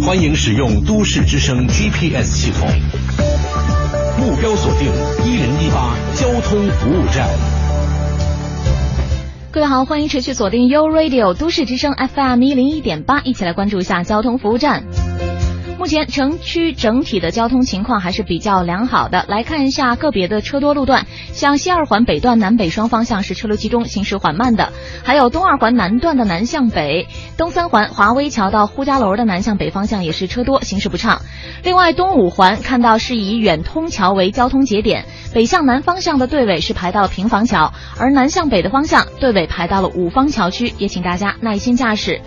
[0.05, 2.67] 欢迎使用都市之声 GPS 系统，
[4.19, 4.91] 目标锁定
[5.25, 7.29] 一零一八交通服务站。
[9.53, 14.83] 各位好，欢迎持续锁定 U Radio 都市之声 FM 一零一点八，一起来关注一下交通服务站。
[15.83, 19.25] 目前城区整体的交通情况还是比较良好的。
[19.27, 24.71] 来看一下个别的车多路段，像西二环北段南北双方向是车流集中，行驶缓慢的；
[25.03, 31.19] 还有东二环南段的南向北，东三环华威桥到呼家楼的南向北方向也是车多，行驶不畅。
[31.65, 42.21] 另外，东五环看到是以远通桥为交通节点，北向南方向的队尾是排到平房桥，而南向北的方向队尾排到了五方桥区，也请大家耐心驾驶。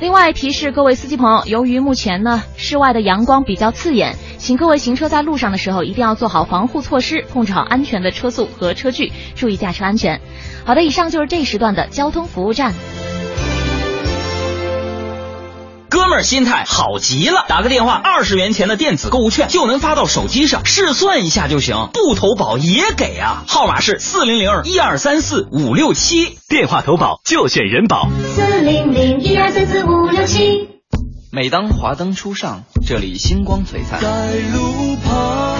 [0.00, 10.20] 另外提示各位司机朋友，由于目前呢室外的阳光比较刺眼，请各位行车在路上的时候一定要做好防护措施，控制好安全的车速和车距，注意驾车安全。
[10.64, 12.74] 好的，以上就是这一时段的交通服务站。
[15.90, 23.42] 哥们儿心态好极了，打个电话，二十元钱的电子购物券就能发到手机上，试算一下就行，不投保也给啊。
[23.48, 28.08] 号码是四零零一二三四五六七，电话投保就选人保。
[28.34, 30.68] 四零零一二三四五六七。
[31.32, 33.98] 每当华灯初上，这里星光璀璨。
[34.02, 35.56] 在路旁，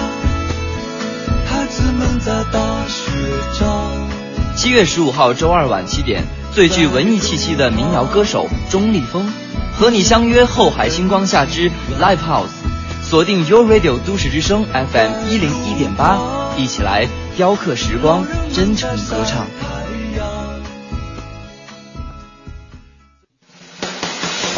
[1.47, 3.11] 孩子们在打雪
[3.59, 4.07] 仗。
[4.55, 9.27] 七月十五号周二晚七点，最具文艺气息的民谣歌手钟立风。
[9.73, 12.53] 和你相约后海星光下之 Live House，
[13.01, 16.19] 锁定 Your Radio 都市之声 FM 一零一点八，
[16.55, 19.47] 一起来雕刻时光，真诚歌唱。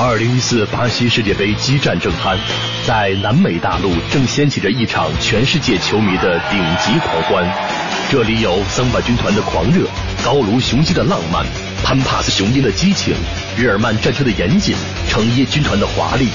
[0.03, 2.35] 二零一四巴西世界杯激战正酣，
[2.87, 7.47] 在南美大陆正掀起着一场全世界球迷的顶级狂欢。
[8.09, 9.87] 这里有桑巴军团的狂热，
[10.23, 11.45] 高卢雄鸡的浪漫，
[11.83, 13.13] 潘帕斯雄鹰的激情，
[13.55, 14.75] 日耳曼战车的严谨，
[15.07, 16.29] 成衣军团的华丽。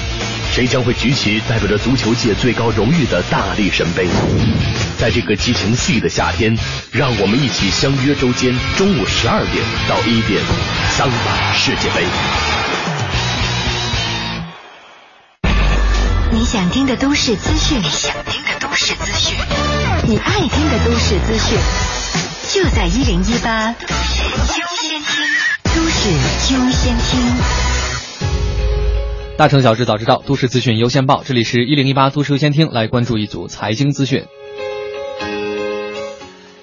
[0.53, 4.07] 谁将会举起代表着足球界最高荣誉的大力神杯？
[4.97, 6.57] 在这个激情四溢的夏天，
[6.93, 10.41] 让我们一起相约周间中午十二点到一点，
[10.91, 12.05] 桑巴世界杯。
[16.49, 19.37] 想听的都市资讯，想听的都市资讯，
[20.07, 21.59] 你爱听的都市资讯，
[22.53, 25.25] 就在一零一八都市优先听，
[25.65, 26.09] 都市
[26.53, 27.19] 优先听。
[29.37, 31.21] 大城小事早知道，都市资讯优先报。
[31.25, 34.23] 这里是一零一八都市优先听，来关注一组财经资讯。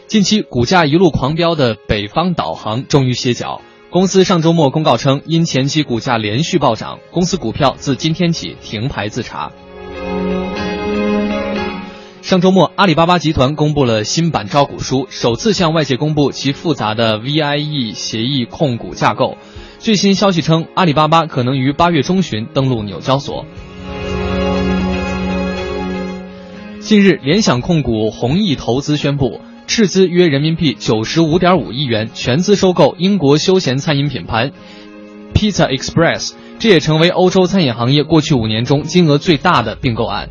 [0.06, 3.60] 近期股价一路狂飙的北方导航终于歇脚。
[3.90, 9.52] 公司上周末公告称，因前期股价连续暴涨，公司股票自今天起停牌自查。
[12.22, 19.36] 上周末，阿里巴巴集团公布了新版招股书，首次向外界公布其复杂的 VIE 协议控股架构。
[19.78, 23.44] 最新消息称，阿里巴巴可能于八月中旬登陆纽交所。
[26.80, 29.40] 近日，联想控股弘毅投资宣布。
[29.66, 34.52] 斥资约人民币九十五点五亿元，全资收购英国休闲餐饮品牌
[35.32, 40.28] Pizza Express，这也成为欧洲餐饮行业过去五年中金额最大的并购案。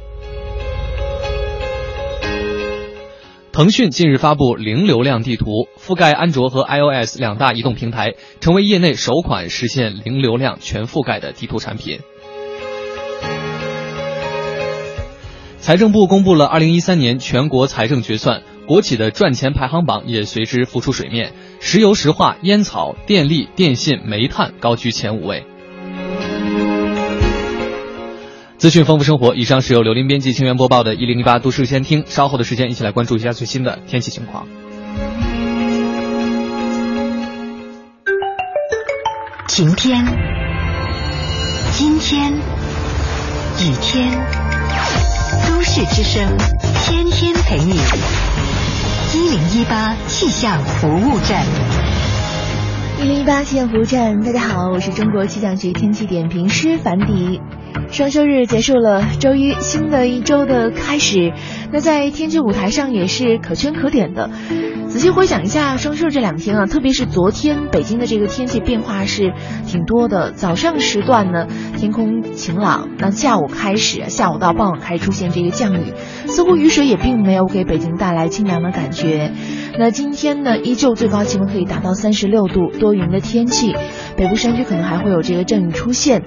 [3.51, 11.99] 腾讯近日发布零流量地图，覆盖安卓和 iOS 两大移动平台，成为业内首款实现零流量全覆盖的地图产品。
[15.59, 18.41] 财政部公布了二零一三年全国财政决算。
[18.65, 25.43] 国企的赚钱排行榜也随之浮出水面，石油石化、烟草、电力、电信、煤炭高居前五位。
[28.63, 32.03] 资讯丰富生活，以上是由刘林编辑、清源播报的《一零一八都市先听》。
[32.07, 34.47] 稍后的时间，一起来关注一下最新的天气情况。
[39.49, 40.05] 晴天，
[41.73, 44.09] 今天，雨天，
[45.45, 46.25] 都市之声，
[46.85, 47.73] 天天陪你。
[49.13, 51.45] 一零一八气象服务站，
[52.99, 57.41] 一零一八气象服务站，大家好，我是中国气象局天气点评师樊迪。
[57.89, 61.33] 双休日结束了，周一新的一周的开始，
[61.71, 64.29] 那在天气舞台上也是可圈可点的。
[64.87, 69.33] 仔细回想一下双休这两天啊，特别是昨天，北京的这个天气变化是
[69.65, 70.31] 挺多的。
[70.31, 75.93] 早上时段呢，天空晴朗，那下午开始，下午到傍晚开始出现这个降雨，
[76.27, 79.31] 似乎雨水也并没有给北京带来清凉的感觉。
[79.79, 83.73] 那今天呢，依旧最高气温可以达到三十六度，多云的天气，
[84.15, 86.21] 北部山区可能还会有这个阵雨出现。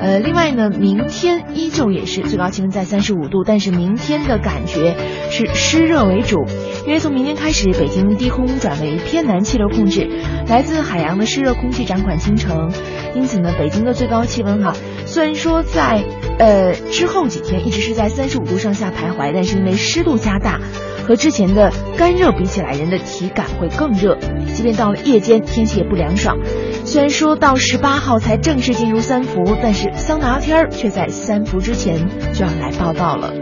[0.00, 4.96] 呃，另外呢，明天依旧也是最高气温在三十五度，但是明天的感觉
[5.30, 6.44] 是湿热为主，
[6.86, 10.08] 因为从明天开始，北京低空转为偏南气流控制，
[10.48, 12.72] 来自海洋的湿热空气掌管京城，
[13.14, 14.74] 因此呢，北京的最高气温哈，
[15.06, 16.04] 虽然说在
[16.40, 20.60] 呃之后几天一直是在三十五度上下徘徊，但是因为湿度加大。
[21.08, 24.18] 和之前的干热比起来，人的体感会更热。
[24.54, 26.36] 即便到了夜间，天气也不凉爽。
[26.84, 33.32] 虽然说到十八号才正式进入三伏，但是桑拿天儿却在三伏之前就要来报道了。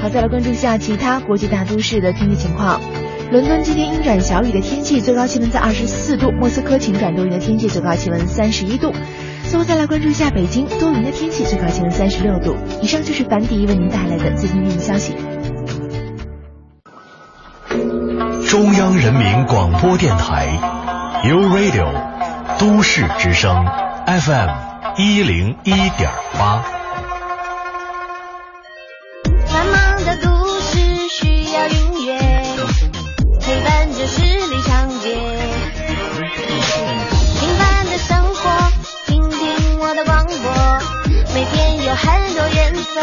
[0.00, 2.80] 好，再来关注一下其他国际大都市的天气情况。
[3.30, 8.92] 伦敦今天阴转小雨的天气，最高气温在二十四度；莫斯科晴转多云的天气，最高气温三十一度。
[9.44, 12.56] 最后再来关注一下北京多云的天气，最高气温三十六度。
[12.80, 15.14] 以上就是樊迪为您带来的最新天气消息。
[18.54, 20.46] 中央人民广播电台
[21.24, 21.92] ，U Radio，
[22.56, 23.66] 都市之声
[24.06, 24.48] ，FM
[24.96, 26.62] 一零一点八。
[29.48, 32.16] 繁忙的都市需要音乐，
[33.40, 35.16] 陪伴着十里长街。
[37.40, 38.70] 平凡的生活，
[39.06, 40.54] 听听我的广播，
[41.34, 43.00] 每天有很多颜色。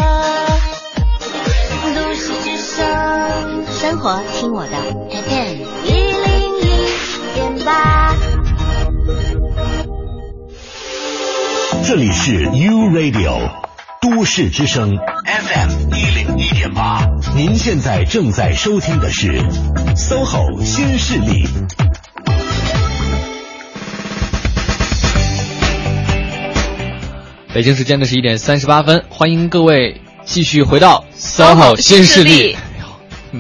[1.94, 4.91] 都市之声，生活听我的。
[11.94, 13.52] 这里是 U Radio
[14.00, 19.44] 都市之声 FM 一零一点八，您现在正在收听的是
[19.98, 21.46] SOHO 新势力。
[27.54, 32.56] 北京时间的是一点三十八分，欢迎各位继续回到 SOHO 新势力。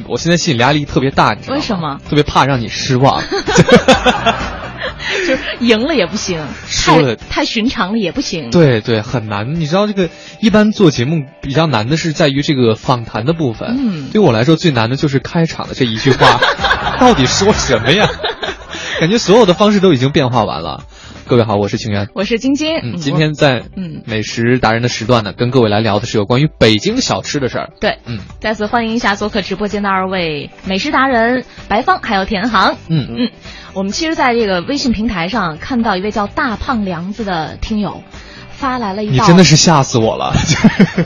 [0.09, 1.55] 我现在心理压力特别大，你知道吗？
[1.55, 2.01] 为什么？
[2.09, 3.23] 特别怕让你失望。
[5.27, 6.45] 就是赢了也不行，
[6.85, 8.49] 太太寻常了也不行。
[8.51, 9.55] 对对，很难。
[9.55, 13.75] 你知道这个一般做节目比较难的是在于这个访谈的部分。
[13.79, 16.39] 嗯，对我来说最难的就是开场的这一句话，
[16.99, 18.07] 到底说什么呀？
[18.99, 20.83] 感觉所有的方式都已经变化完了。
[21.27, 22.09] 各位好，我是清源。
[22.13, 22.77] 我是晶晶。
[22.83, 27.69] 嗯，今天在嗯美食达人的时段呢，跟各位来聊的是有关于北京小吃的事儿。
[27.79, 32.75] 对，嗯，再次欢迎一下做客直播间的二位美食达人白芳还有田航。
[32.89, 33.31] 嗯嗯，
[33.74, 38.03] 我们其实在这个微信平台上看到一位叫大胖梁子的听友
[38.49, 40.34] 发来了一道，你真的是吓死我了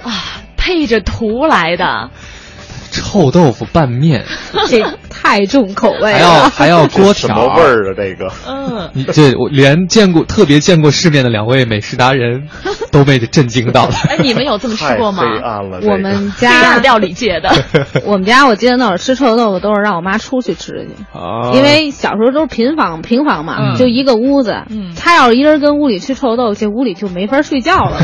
[0.03, 0.11] 啊，
[0.57, 2.09] 配着图来的。
[3.01, 4.23] 臭豆腐拌面，
[4.67, 7.93] 这太重口味了，还要还要锅条，什么味儿啊？
[7.95, 12.47] 这个，嗯，你这我连见过特别见过世面的两位美食达人
[12.91, 13.93] 都被震惊到了。
[14.09, 15.23] 哎，你们有这么吃过吗？
[15.83, 17.49] 我们家料理界的，
[18.05, 27.99] 我们家我记得那会儿吃臭豆腐都是让我妈出去吃去，啊、因为小时候都是平房平房嘛，嗯、就一个屋子，嗯，他要是一人跟屋里吃臭豆腐，这屋里就没法睡觉了。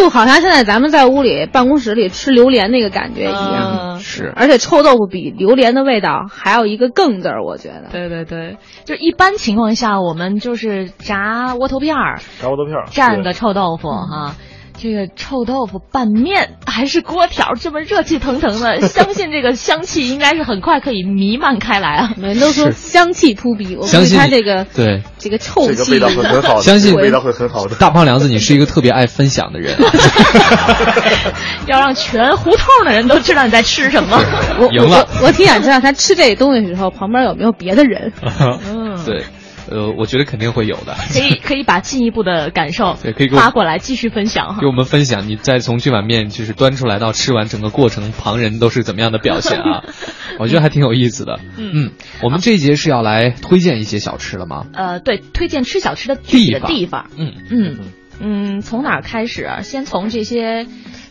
[0.00, 4.32] 就好像现在咱们在屋里办公室里吃榴莲那个感觉一样，嗯、是。
[4.34, 7.90] 而且臭豆腐比榴莲的味道还有一个更字儿，我觉得。
[7.92, 14.36] 对对对，就一般情况下，我们就是炸窝头片儿，炸窝头片儿，蘸个臭豆腐哈。
[14.80, 22.14] 这个臭豆腐拌面还是锅条，这么热气腾腾的，相信这个香气应该是很快可以弥漫开来啊！
[22.16, 27.76] 每人都说香气扑鼻，我相信它这个对这个臭气， 这个味道会很好的，相信味道会很好的。
[27.76, 29.76] 大胖梁子，你是一个特别爱分享的人，
[31.68, 34.18] 要让全胡同的人都知道你在吃什么。
[34.58, 38.12] 我赢了我我挺想知道他吃这东西的时候旁边有没有别的人。
[38.66, 39.24] 嗯，对。
[39.70, 49.84] 呃，我觉得肯定会有的，可以可以把进一步的感受 对可以发过来继续分享哈，给我们分享你再从这碗面就是端出来到吃完整个过程，旁人都是怎么样的表现啊？
[50.38, 51.38] 我觉得还挺有意思的。
[51.56, 51.90] 嗯嗯，
[52.22, 54.66] 我们这一节是要来推荐一些小吃了吗？
[54.72, 57.06] 呃，对，推荐吃小吃的具体的地方。
[57.16, 57.78] 嗯嗯
[58.20, 59.48] 嗯，从哪儿开始？
[59.62, 60.66] 先从这些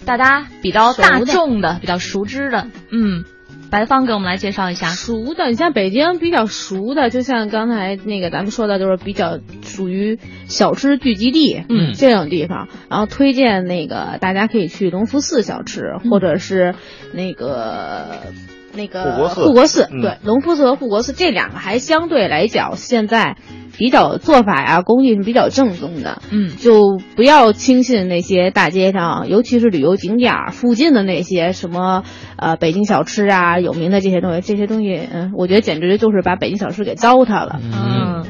[0.05, 3.23] 大家比较大众的、比较熟知的，嗯。
[3.71, 12.67] 白方给我们来介绍一下熟的，你像北京比较熟的，就像刚才那个咱们说的，就是比较属于小吃聚集地，嗯，这种地方。
[12.89, 16.75] 然后推荐那个大家可以去隆福寺小吃，嗯、或者是
[17.13, 18.33] 那个
[18.73, 23.37] 那个护国寺，护国寺，嗯、对，隆福寺和护国寺这两个还相对来讲现在。
[23.77, 32.03] 比较做法呀、啊，工艺是比较正宗的，嗯，就不要轻信那些大街上，尤其是旅游景点附近的那些什么
[32.37, 37.59] 呃北京小吃啊，有名的这些东西，这些东西，嗯，我觉得简直就是把北京小吃给糟蹋了。
[37.61, 37.71] 嗯。
[38.19, 38.25] 嗯，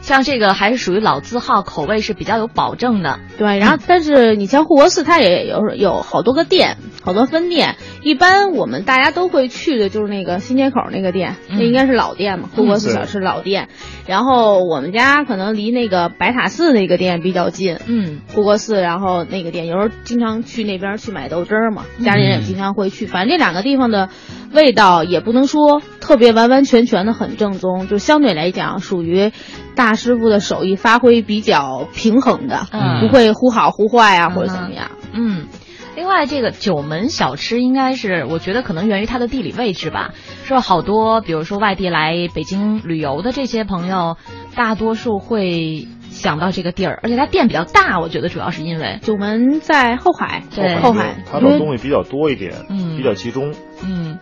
[0.00, 3.20] 像这个还是属于老字号，口味是比较有保证的。
[3.38, 7.76] 对，然后 但是你像护国寺，它也有有好多个店，好多分店。
[8.02, 13.68] 一般我们大家都会去的就是那个新街口那个店，嗯、那应该是老店嘛，护国寺小吃老店。
[14.06, 23.06] 然后我们家可能离那个白塔寺那个店比较近，嗯，护国寺，然后那个店有时候经常去那边去买豆汁儿嘛，家里人也经常会去。
[23.06, 24.08] 反正这两个地方的
[24.52, 29.32] 味道也不能说特别完完全全的很正宗，就相对来讲属于
[29.74, 34.90] 大师傅的手艺发挥比较平衡的，嗯、不会忽好忽坏啊、嗯、或者怎么样。
[35.14, 35.46] 嗯。
[35.94, 40.12] 另外，这个九门小吃应该是，我觉得可能源于它的地理位置吧。
[40.44, 44.16] 说好多，比如说外地来北京旅游的这些朋友，
[44.56, 53.52] 大多数会想到这个地儿，而且它店比较大，我觉得主要是因为九门在后海，对后海，它的东西比较多一点，嗯，比较集中，
[53.84, 54.18] 嗯。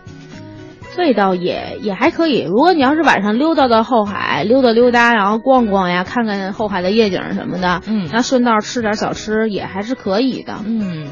[0.97, 2.41] 味道也也还可以。
[2.41, 11.07] 如果你要是晚上溜达到后海，溜达溜达，然后逛逛呀，看看后海的夜景什么的，嗯，那顺道吃点小吃也还是可以的，嗯。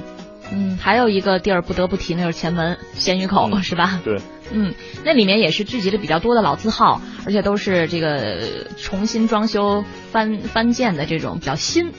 [0.51, 4.01] 嗯，还有一个地儿不得不提，那就是前门咸鱼口，嗯、是吧？
[4.03, 4.17] 对，
[4.51, 4.73] 嗯，
[5.05, 8.39] 那里面也是聚集了比较多的老字号，而且都是这个
[8.75, 11.91] 重新装修翻翻建的这种比较新。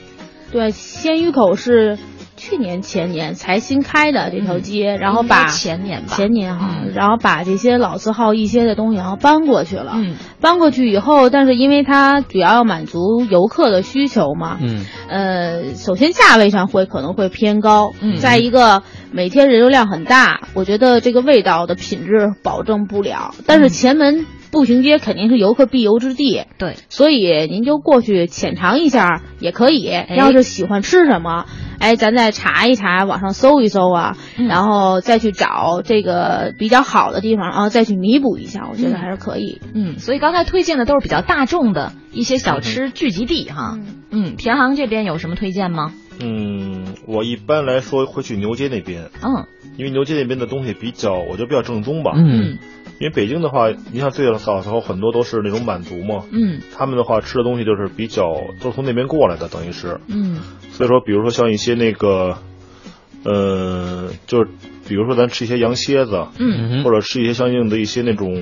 [0.51, 1.97] 对，鲜鱼口是
[2.41, 9.91] 去年前年才新开的这条街，嗯、然后把前年吧，前年哈、嗯，然后把这些老字号一些的东西然后搬过去了。
[9.95, 18.81] 嗯，搬过去以后，但是因为它主要要满足游客的需求嘛，嗯，呃，首先价位上会可能会偏高，嗯，再一个
[19.11, 23.35] 每天人流量很大，我觉得这个味道的品质保证不了。
[23.45, 29.91] 但是前门步行街肯定是游客必游之地，对，所以您就过去浅尝一下也可以。
[30.17, 31.45] 要是喜欢吃什么，
[31.81, 39.59] 哎，咱再查一查，网上搜一搜啊，嗯、然后再去找这个比较好的地方，然后再去弥补一下，我觉得还是可以。
[39.73, 43.79] 嗯，所以刚才推荐的都是比较大众的一些小吃聚集地哈。
[43.79, 45.91] 嗯，嗯田航这边有什么推荐吗？
[46.23, 52.11] 嗯，我一般来说会去牛街那边，嗯，因为牛街那边的东西比较，我觉得比较正宗吧。
[52.15, 52.59] 嗯，
[53.01, 58.31] 因为北京的话，你像最早时候很多都是那种满族嘛，嗯，他们的话吃的东西就是比较
[58.61, 60.39] 都是从那边过来的，等于是，嗯，
[60.71, 62.37] 所以说，比如说像一些那个，
[63.23, 64.49] 呃，就是
[64.87, 68.33] 比如说咱吃一些羊蝎子，嗯或者吃一些相应的一些那种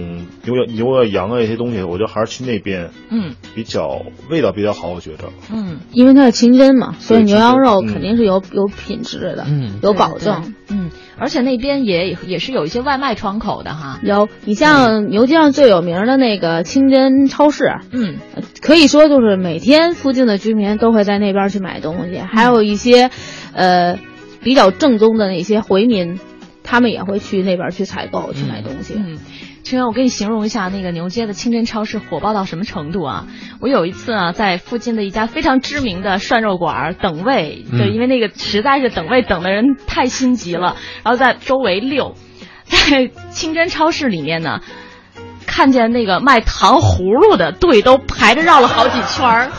[0.43, 5.29] 牛羊牛啊羊啊一些东西，我觉得还是去那边嗯比较味道比较好，我觉着。
[5.53, 10.53] 嗯，因为它是清真嘛，所以牛羊肉肯定是有有品质的，嗯有保证。
[10.71, 13.99] 嗯，而且那边也也是有一些外卖窗口的哈。
[14.03, 18.17] 有，你像牛街上最有名的那个清真超市，嗯，
[18.61, 23.09] 可以说就是每天附近的居民都会在那边去买东西，还有一些，
[23.53, 23.97] 呃，
[24.41, 26.19] 比较正宗的那些回民，
[26.63, 28.95] 他们也会去那边去采购、去买东西。
[28.97, 29.17] 嗯，
[29.63, 33.27] 清源，我给你形容一下那个牛街的清真超市火爆到什么程度啊？
[33.61, 42.15] 我有一次啊，在附近的一家非常知名的涮肉馆等位，嗯对，因为那个实在是等位等的人太心急了，然后在周围溜，
[42.65, 44.61] 在清真超市里面呢。
[45.45, 49.51] 看见那个卖糖葫芦的队都排着绕了好几圈儿，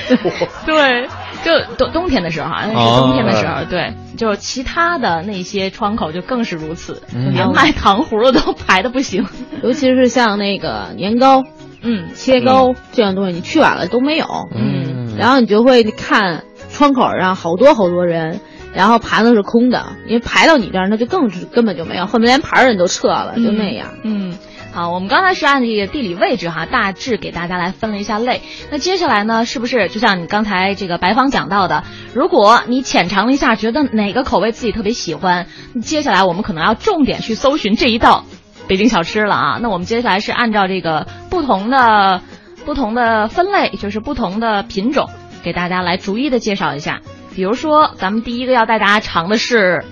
[0.64, 1.08] 对，
[1.44, 9.26] 就冬冬天的时候啊，那是冬天的时候，哦对，就其他的那些窗口就更是如此，嗯连卖糖葫芦都排的不行。
[9.62, 11.42] 尤其是像那个年糕、
[11.82, 14.26] 嗯，切糕、这样东西，你去晚了都没有。
[14.54, 18.40] 嗯然后你就会看窗口上好多好多人，
[18.74, 23.88] 然后盘子是空的，因为排到你这儿那就更是根本就没有，后面连盘儿人都撤了，就那样。
[24.04, 24.34] 嗯，
[24.74, 28.40] 好，我们刚才是按这个地理位置哈，大致给大家来分了一下类。
[28.70, 35.46] 那接下来呢，是不是就像你刚才这个白方讲到的，如果你浅尝了一下，觉得哪个口味自己特别喜欢，
[35.82, 38.24] 接下来我们可能要重点去搜寻这一道
[38.66, 39.58] 北京小吃了啊。
[39.60, 42.22] 那我们接下来是按照这个不同的
[42.64, 45.10] 不同的分类，就是不同的品种，
[45.42, 47.02] 给大家来逐一的介绍一下。
[47.36, 49.84] 比如说，咱们第一个要带大家尝的是，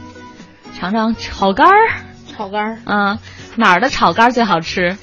[0.78, 1.74] 尝尝炒肝儿。
[2.32, 3.18] 炒肝儿，嗯，
[3.61, 4.96] 哪儿的炒肝儿最好吃？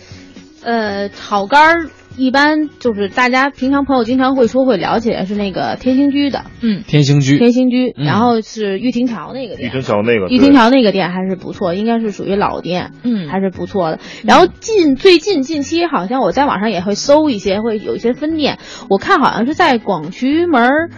[0.63, 8.05] 呃，炒肝儿一般就是大家平常朋友经常会说会了解是那个天兴居的，嗯，天兴居，天兴居，嗯。
[8.05, 9.69] 然后是玉亭桥那个店。
[9.69, 9.71] 玉店。
[9.71, 13.29] 亭桥那个，玉亭桥那个店还是不错，应该是属于老店，嗯。
[13.29, 13.99] 还是不错的。
[14.25, 18.57] 然后近最近近期好像我在网上也会搜一些，会有一些分店，
[18.89, 20.89] 我看好像是在广渠门儿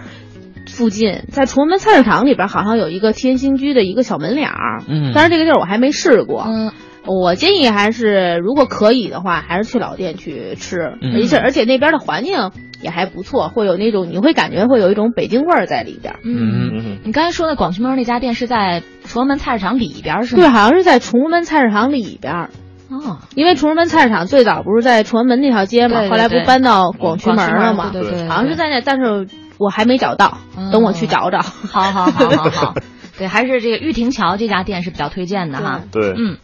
[0.68, 5.12] 附近，在崇文门菜市场里边好像有一个天兴居的一个小门脸儿，嗯。
[5.14, 6.72] 但是这个地儿我还没试过，嗯
[7.10, 12.52] 我建议还是如果可以的话，还是去老店去吃，嗯而且而且那边的环境
[12.82, 16.38] 也还不错，会有那种你会感觉会有一种北京味儿在里边嗯。
[16.38, 20.42] 嗯嗯你刚才说的广渠门那家店是在崇文门菜市场里边是吗？
[20.44, 22.50] 对，好像是在崇文门菜市场里边儿。
[22.90, 27.90] 哦，因为崇文门菜市场最早不是在崇文门那条街嘛，对对后来不搬到广渠门了嘛？
[27.94, 31.40] 对对对，好像是在那，但是我还没找到，嗯等我去找找。
[31.40, 32.74] 好好好好好，
[33.18, 35.82] 对，还是这个玉亭桥这家店是比较推荐的哈。
[35.92, 36.38] 对，嗯，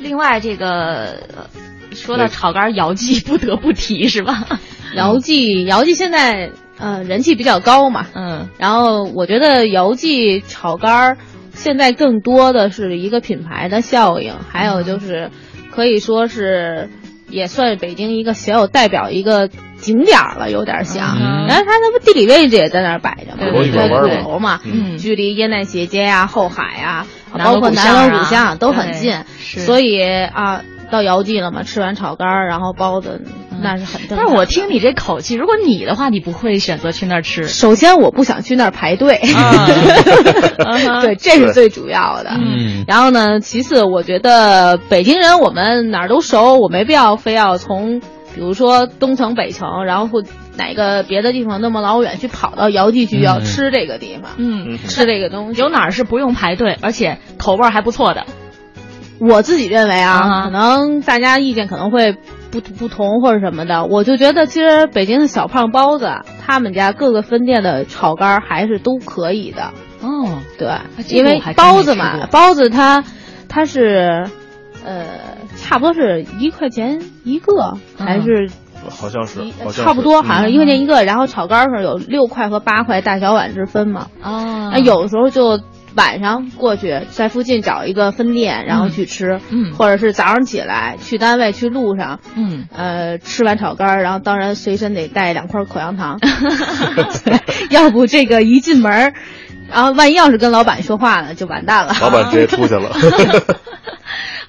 [0.00, 1.46] 另外这个呃
[1.92, 4.44] 说到炒肝儿，姚记不得不提是吧？
[4.96, 8.48] 姚记，姚记现在呃人气比较高嘛，嗯。
[8.58, 11.18] 然后我觉得姚记炒肝儿
[11.54, 15.30] 现在更多的是一个品牌的效应，还有就是
[15.70, 16.88] 可以说是
[17.28, 19.48] 也算北京一个小有代表一个
[19.78, 21.16] 景点儿了，有点像。
[21.20, 21.46] 嗯。
[21.46, 24.22] 然后它那不地理位置也在那儿摆着嘛，对对在对对。
[24.22, 24.96] 鼓楼嘛，嗯。
[24.98, 33.20] 距离烟台斜街呀、后海呀、南锣包括南鼓巷啊锣鼓巷都很近，所以啊，到姚记了嘛，吃完炒肝儿，然后包子，
[33.62, 34.16] 那是很正常的。
[34.16, 37.46] 但是我听你这口气，如果你的话，你不会选择去那儿吃。
[37.46, 39.20] 首先我不想去那儿排队，
[40.58, 42.30] 嗯对，这是最主要的。
[42.34, 48.00] 嗯然后呢，其次我觉得北京人我们哪儿都熟，我没必要非要从
[48.34, 50.22] 比如说东城、北城，然后或
[50.56, 55.60] 哪个别的地方那么老远去跑到姚记去嗯要吃这个地方，嗯，吃这个东西。
[55.60, 58.24] 有哪儿是不用排队，而且口味儿还不错的？
[59.20, 62.16] 我自己认为啊，啊可能大家意见可能会
[62.50, 66.10] 不不同或者什么的，我就觉得其实北京的小胖包子，
[66.40, 69.72] 他们家各个分店的炒肝儿还是都可以的。
[70.00, 70.70] 哦，对，
[71.10, 73.04] 因为包子嘛，包子它
[73.48, 74.30] 它是
[74.84, 75.06] 呃
[75.56, 78.48] 差不多是一块钱一个，嗯还是
[78.88, 81.04] 好像是，好像是差不多，好像一块钱一个。
[81.04, 84.08] 然后炒肝儿是有六块和八块大小碗之分嘛。
[84.22, 85.60] 哦那，有的时候就
[85.96, 96.18] 晚上过去，在附近找一个分店，然后去吃，嗯或者是早上起来去单位去路上，嗯，呃，吃完炒肝儿，然后当然随身得带两块口香糖，
[97.24, 97.38] 对，
[97.70, 99.12] 要不这个一进门儿，
[99.70, 101.94] 然后万一要是跟老板说话了，就完蛋了。
[102.00, 102.90] 老板直接出去了。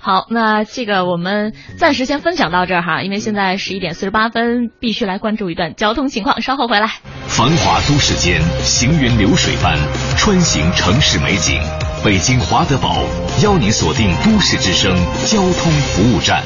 [0.04, 6.88] 好，那这个我们暂时先分享到这儿哈，因为现在十一点四十八分，必须来关注一段交通情况，稍后回来。
[7.28, 9.78] 繁华都市间，行云流水般
[10.18, 11.62] 穿行城市美景。
[12.04, 12.96] 北京华德宝
[13.44, 14.92] 邀您锁定都市之声
[15.28, 16.44] 交通服务站。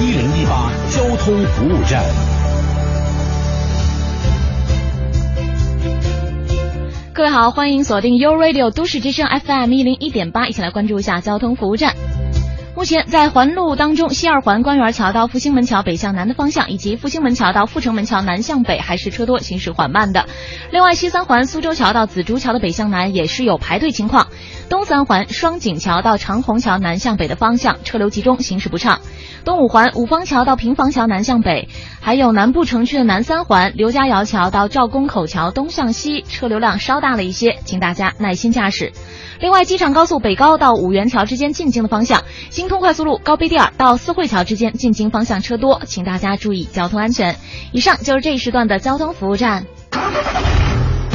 [0.00, 2.02] 一零一八交通服务站。
[7.16, 11.94] 各位好，欢迎锁定 U Radio 都市之声 FM 一零一点八，一起来关注一下交通服务站。
[12.74, 20.26] 目前在环路当中，西二环官园桥到复兴门桥北向南的方向，以及复兴门桥到阜成门桥南向北还是车多，行驶缓慢的。
[20.70, 24.26] 另外，西三环苏州桥到紫竹桥的北向南也是有排队情况。
[24.68, 29.00] 东三环双井桥到长虹桥南向北的方向车流集中，行驶不畅。
[29.44, 31.68] 东五环五方桥到平房桥南向北，
[32.00, 38.92] 还有南部城区的南三环刘家窑桥到赵公口桥东向西车流量稍大了一些，请大家耐心驾驶。
[39.38, 47.36] 另外，机场高速北高到五元桥之间进京的方向，京通快速路高碑店到四惠桥之间进京方向车多，请大家注意交通安全。
[47.70, 49.64] 以上就是这一时段的交通服务站。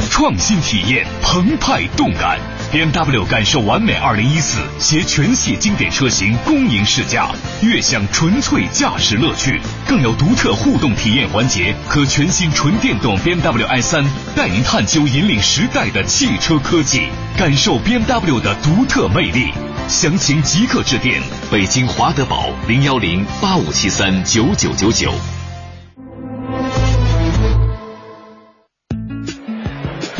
[0.08, 2.38] 创新体验，澎湃动感。
[2.72, 7.28] BMW 感受完美2014携全系经典车型恭迎试驾，
[7.60, 17.02] 悦享纯粹驾驶乐趣，更有独特互动体验环节和全新纯电动 BMW i3，带您探究引领时代的汽车科技，
[17.36, 19.52] 感受 BMW 的独特魅力。
[19.86, 21.20] 详情即刻致电
[21.50, 25.12] 北京华德宝零幺零八五七三九九九九。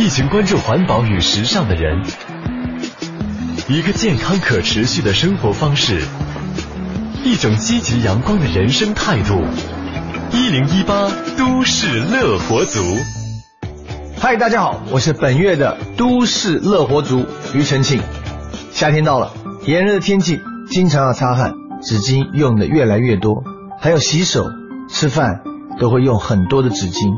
[0.03, 2.03] 一群关注环保与时尚的人，
[3.69, 6.03] 一个健康可持续的生活方式，
[7.23, 9.41] 一种积极阳光的人生态度。
[10.33, 12.81] 一零一八都市乐活族，
[14.19, 17.25] 嗨，大家好，我是本月的都市乐活族
[17.55, 18.03] 庾澄庆。
[18.73, 19.31] 夏天到了，
[19.67, 23.45] 炎热的天气，经常要擦汗，纸巾用的越来越多，
[23.79, 24.47] 还有洗手、
[24.89, 25.43] 吃饭
[25.79, 27.15] 都会用很多的纸巾，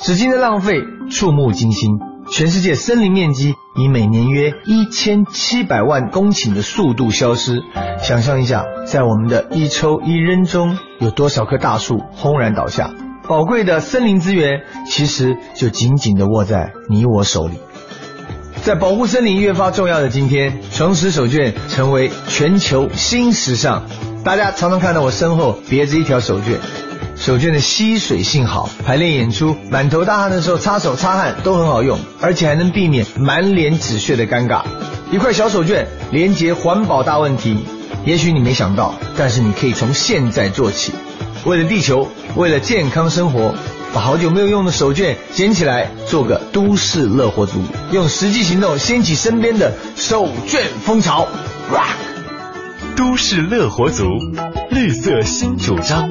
[0.00, 1.90] 纸巾的浪费触目惊心。
[2.30, 7.62] 全世界森林面积以每年约一千七百万公顷的速度消失，
[8.02, 12.90] 想象一下，在我们的一抽一扔中，有多少棵大树轰然倒下？
[13.28, 17.58] 宝贵的森林资源其实就紧紧地握在你我手里。
[18.62, 23.84] 在保护森林越发重要的今天，诚实手绢成为全球新时尚。
[24.24, 26.56] 大家常常看到我身后别着一条手绢。
[27.16, 34.62] 手绢的吸水性好，排练演出满头大汗的时候擦手擦汗都很好用，而且还能避免满脸纸屑的尴尬。
[35.10, 37.56] 一块小手绢连接环保大问题，
[38.04, 40.92] 也许你没想到，但是你可以从现在做起。
[41.44, 43.54] 为了地球，为了健康生活，
[43.94, 47.62] 把好久没有用的手绢捡起来，做个都市乐活族，
[47.92, 51.28] 用实际行动掀起身边的手绢风潮。
[52.96, 54.04] 都市乐活族，
[54.70, 56.10] 绿色新主张。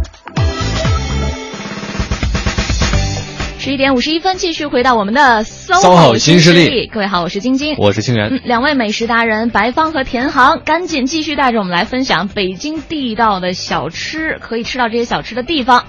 [3.61, 6.87] 十一点五十一分，继续回到我们的 SOHO 新势力。
[6.87, 8.29] 各位好，我是晶晶，我是清源。
[8.31, 15.85] 嗯，两位美食达人白芳和田航，赶紧继续带着我们来分享北京地道的小吃，可以吃到这些小吃的地方。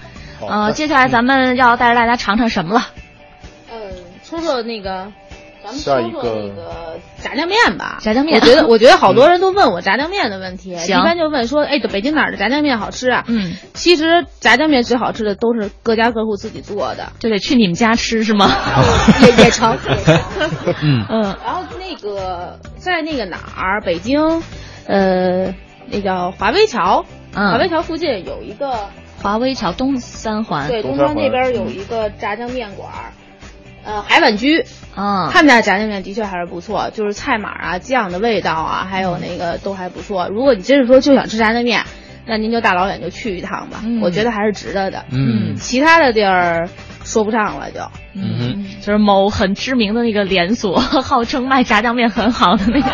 [0.46, 2.88] 呃，接下来咱们要带着大家尝尝什么了？
[3.70, 3.76] 呃，
[4.22, 5.10] 说说那个，
[5.62, 7.98] 咱们下一说说个那个炸酱面吧。
[8.00, 13.24] 炸酱面我觉得， 我觉得好多人都问我炸酱面的问题，一般就问说，哎，北京哪儿的炸酱面好吃啊？
[13.28, 18.50] 嗯，其实炸酱面最好吃的都是各家各户自己做的，就得去你们家吃是吗？
[19.22, 19.72] 也也成。
[19.72, 20.20] 也成
[20.82, 24.42] 嗯嗯，然后那个在那个哪儿，北京，
[24.86, 25.54] 呃，
[25.86, 27.04] 那叫华威桥，
[27.34, 28.88] 嗯华威桥附近有一个，
[29.22, 33.12] 华威桥东三环，对，东山那边有一个炸酱面馆儿，
[33.84, 34.64] 呃，海碗居。
[34.94, 40.28] 嗯，他们家炸酱面的确还是不错，就是菜码啊、酱的味道啊，还有那个都还不错。
[40.28, 41.84] 如果你真是说就想吃炸酱面，
[42.26, 45.04] 那您就大老远就去一趟吧，嗯我觉得还是值得的。
[45.10, 46.68] 嗯其他的地儿
[47.04, 47.80] 说不上了就。
[48.14, 52.90] 嗯就是某很知名的那个连锁，号称卖炸酱面很好的那个，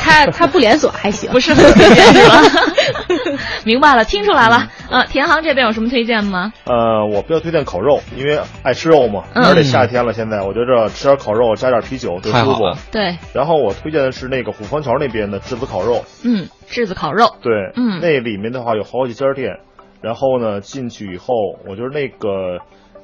[0.00, 2.42] 他他不连锁还行，不是很推荐是吧？
[3.64, 4.68] 明白了，听出来了。
[4.90, 6.52] 呃，田航这边有什么推荐吗？
[6.64, 9.44] 呃，我比较推荐烤肉，因为爱吃肉嘛，嗯。
[9.44, 12.78] 而且夏天了，现在我觉着吃点烤肉加点啤酒最舒服太好了。
[12.90, 18.00] 对，然后我推荐的是那个虎坊桥那边的栀子烤肉，嗯，栀子烤肉，对，嗯。
[18.00, 19.58] 那里面的话有好几家店，
[20.02, 21.34] 然后呢进去以后，
[21.68, 22.58] 我觉得那个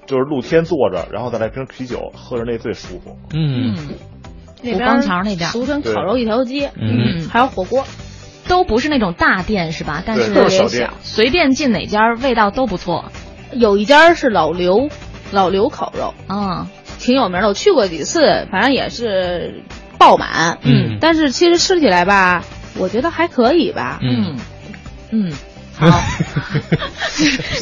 [0.07, 3.17] 就是露天坐着，然后再来瓶啤酒，喝着那最舒服。
[3.33, 3.75] 嗯。
[4.65, 5.51] 那边虎坊桥那边。
[5.51, 7.85] 俗称烤肉一条街，嗯还有火锅。
[8.49, 10.03] 都不是那种大店是吧？
[10.05, 10.91] 但是对都是小店。
[11.03, 13.13] 随便进哪家味道都不错。
[13.53, 14.89] 有一家是老刘，
[15.31, 16.67] 老刘烤肉，嗯，
[16.99, 19.63] 挺有名的，我去过几次，反正也是
[19.99, 20.99] 爆满，嗯。
[21.01, 22.45] 但是其实吃起来吧，
[22.79, 24.37] 我觉得还可以吧，嗯。
[25.11, 25.33] 嗯，
[25.91, 26.01] 好。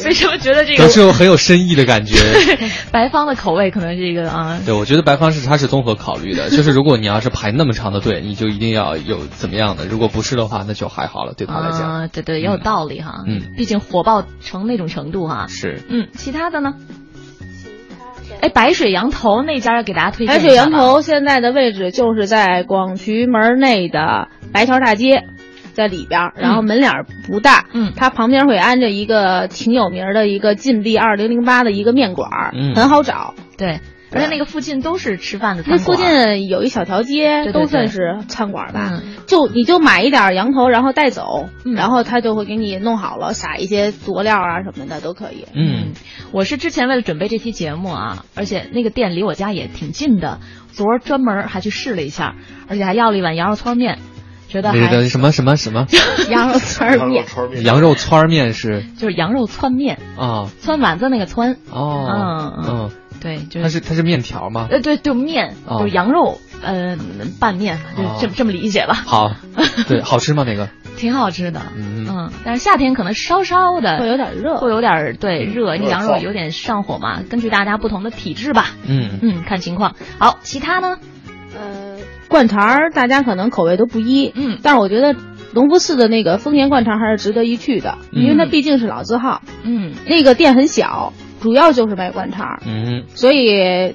[0.05, 2.15] 为什么觉得这个都是有很有深意的感觉。
[2.91, 4.59] 白方的口味可能这个啊？
[4.65, 11.81] 对，我觉得白方是他是综合考虑的，就是如果你要是排那么长的队，你就一定要有怎么样的，如果不是的话，那就还好了，对他来讲。
[11.81, 13.23] 啊，对对，也有道理哈。
[13.27, 15.47] 嗯，毕竟火爆成那种程度哈。
[15.47, 15.81] 是。
[15.89, 16.73] 嗯，其他的呢？
[18.41, 25.23] 哎，白水羊头那家给大家推荐白水羊头现在的位置就是在广渠门内的白条大街。
[25.73, 26.91] 在里边，然后门脸
[27.27, 33.79] 不大，嗯，它旁边会安着一个挺有名的一个禁闭二零零八的一个面馆，嗯，很好找，对，
[34.13, 38.89] 而且那个附近都是吃饭的那附近有一小条街，对对对都算是餐馆吧。
[38.91, 45.45] 嗯、就你就买一点羊头，然后带走，嗯、然后他就会给你弄好了，撒一些佐料啊什么的都可以。
[45.53, 45.93] 嗯，
[46.31, 50.39] 我是之前为了准备这期节目啊，而且那个店离我家也挺近的，
[50.71, 52.35] 昨儿专门还去试了一下，
[52.67, 53.99] 而且还要了一碗羊肉汆面。
[54.51, 55.87] 觉得那个什么什么什么
[56.29, 57.25] 羊肉串面，
[57.63, 62.91] 羊肉串面是 就是羊肉汆面啊，汆丸子那个汆哦，嗯嗯，
[63.21, 64.67] 对，就是它是它是面条吗？
[64.69, 66.97] 呃，对，就面，哦就是羊肉呃
[67.39, 68.93] 拌面，就这么这么理解吧。
[68.93, 69.31] 好，
[69.87, 70.43] 对，好吃吗？
[70.45, 79.95] 那个挺好吃的，嗯嗯，但是夏天可能稍稍的会有点热，会有点对热，因为羊肉有点上火嘛，根据大家不同的体质吧，嗯嗯，看情况。
[80.19, 80.97] 好，其他呢？
[81.53, 81.90] 呃，
[82.31, 85.15] 灌肠大家可能口味都不一，嗯，但是我觉得
[85.53, 93.93] 隆福寺的那个丰年灌肠还是值得一去的，因为它毕竟是老字号，嗯，那个店很小，主要就是卖灌肠，嗯，所以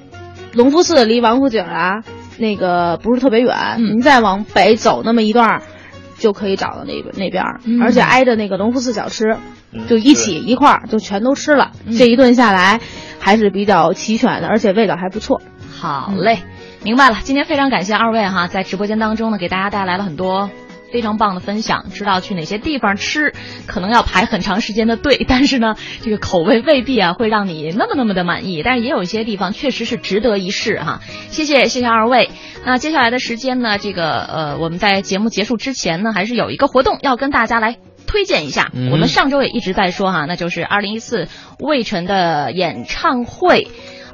[0.53, 2.03] 隆福寺离王府井啊
[2.37, 5.61] 那个不是特别远，嗯、您再往北走那么一段。
[6.19, 9.37] 就可以找到那那边，嗯、而且挨着那个隆福寺小吃，
[9.71, 11.69] 嗯、就一起一块儿就全都吃了。
[11.85, 12.79] 嗯、这一顿下来
[13.19, 15.43] 还是比较齐全的，而且味道还不错。
[15.79, 16.39] 好嘞，
[16.83, 17.17] 明白了。
[17.23, 20.49] 今天非常感谢二位哈，在直播间当中呢，给大家带来了很多。
[20.89, 23.33] 非常棒的分享，知道去哪些地方吃，
[23.65, 31.01] 可能要排很长时间的队，但是呢，这个口味未必啊会让你那么那么的满意，但是也有一些地方确实是值得一试哈。
[31.27, 32.29] 谢谢谢谢二位。
[32.65, 37.75] 那接下来的时间呢，这个呃我们在节目结束之前呢，还是有一个活动要跟大家来。
[38.09, 41.27] 推荐一下，嗯、我们上周也一直在说哈，那就是二零一四
[41.59, 43.67] 魏晨的演唱会。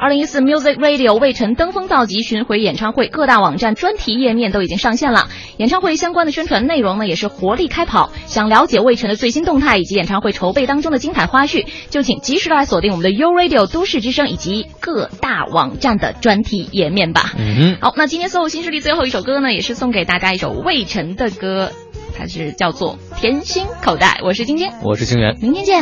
[0.03, 8.11] 二零一四 Music Radio 魏晨登峰造极巡回演唱会各大网站专题页面都已经上线了，演唱会相关的宣传内容呢也是活力开跑。
[8.25, 17.31] 想了解魏晨的最新动态以及演唱会筹备当中的精彩花絮，就请及时来锁定我们的 U Radio 都市之声以及各大网站的专题页面吧。
[17.37, 21.71] 嗯，好，那今天所有新势力最后一首歌呢，也是送给大家一首魏晨的歌，
[22.13, 24.19] 它是叫做《甜心口袋》。
[24.25, 25.81] 我是晶晶，我是清源，明天见。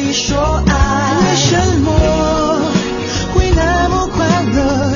[0.00, 1.90] 你说爱，为什么
[3.34, 4.87] 会那么快乐？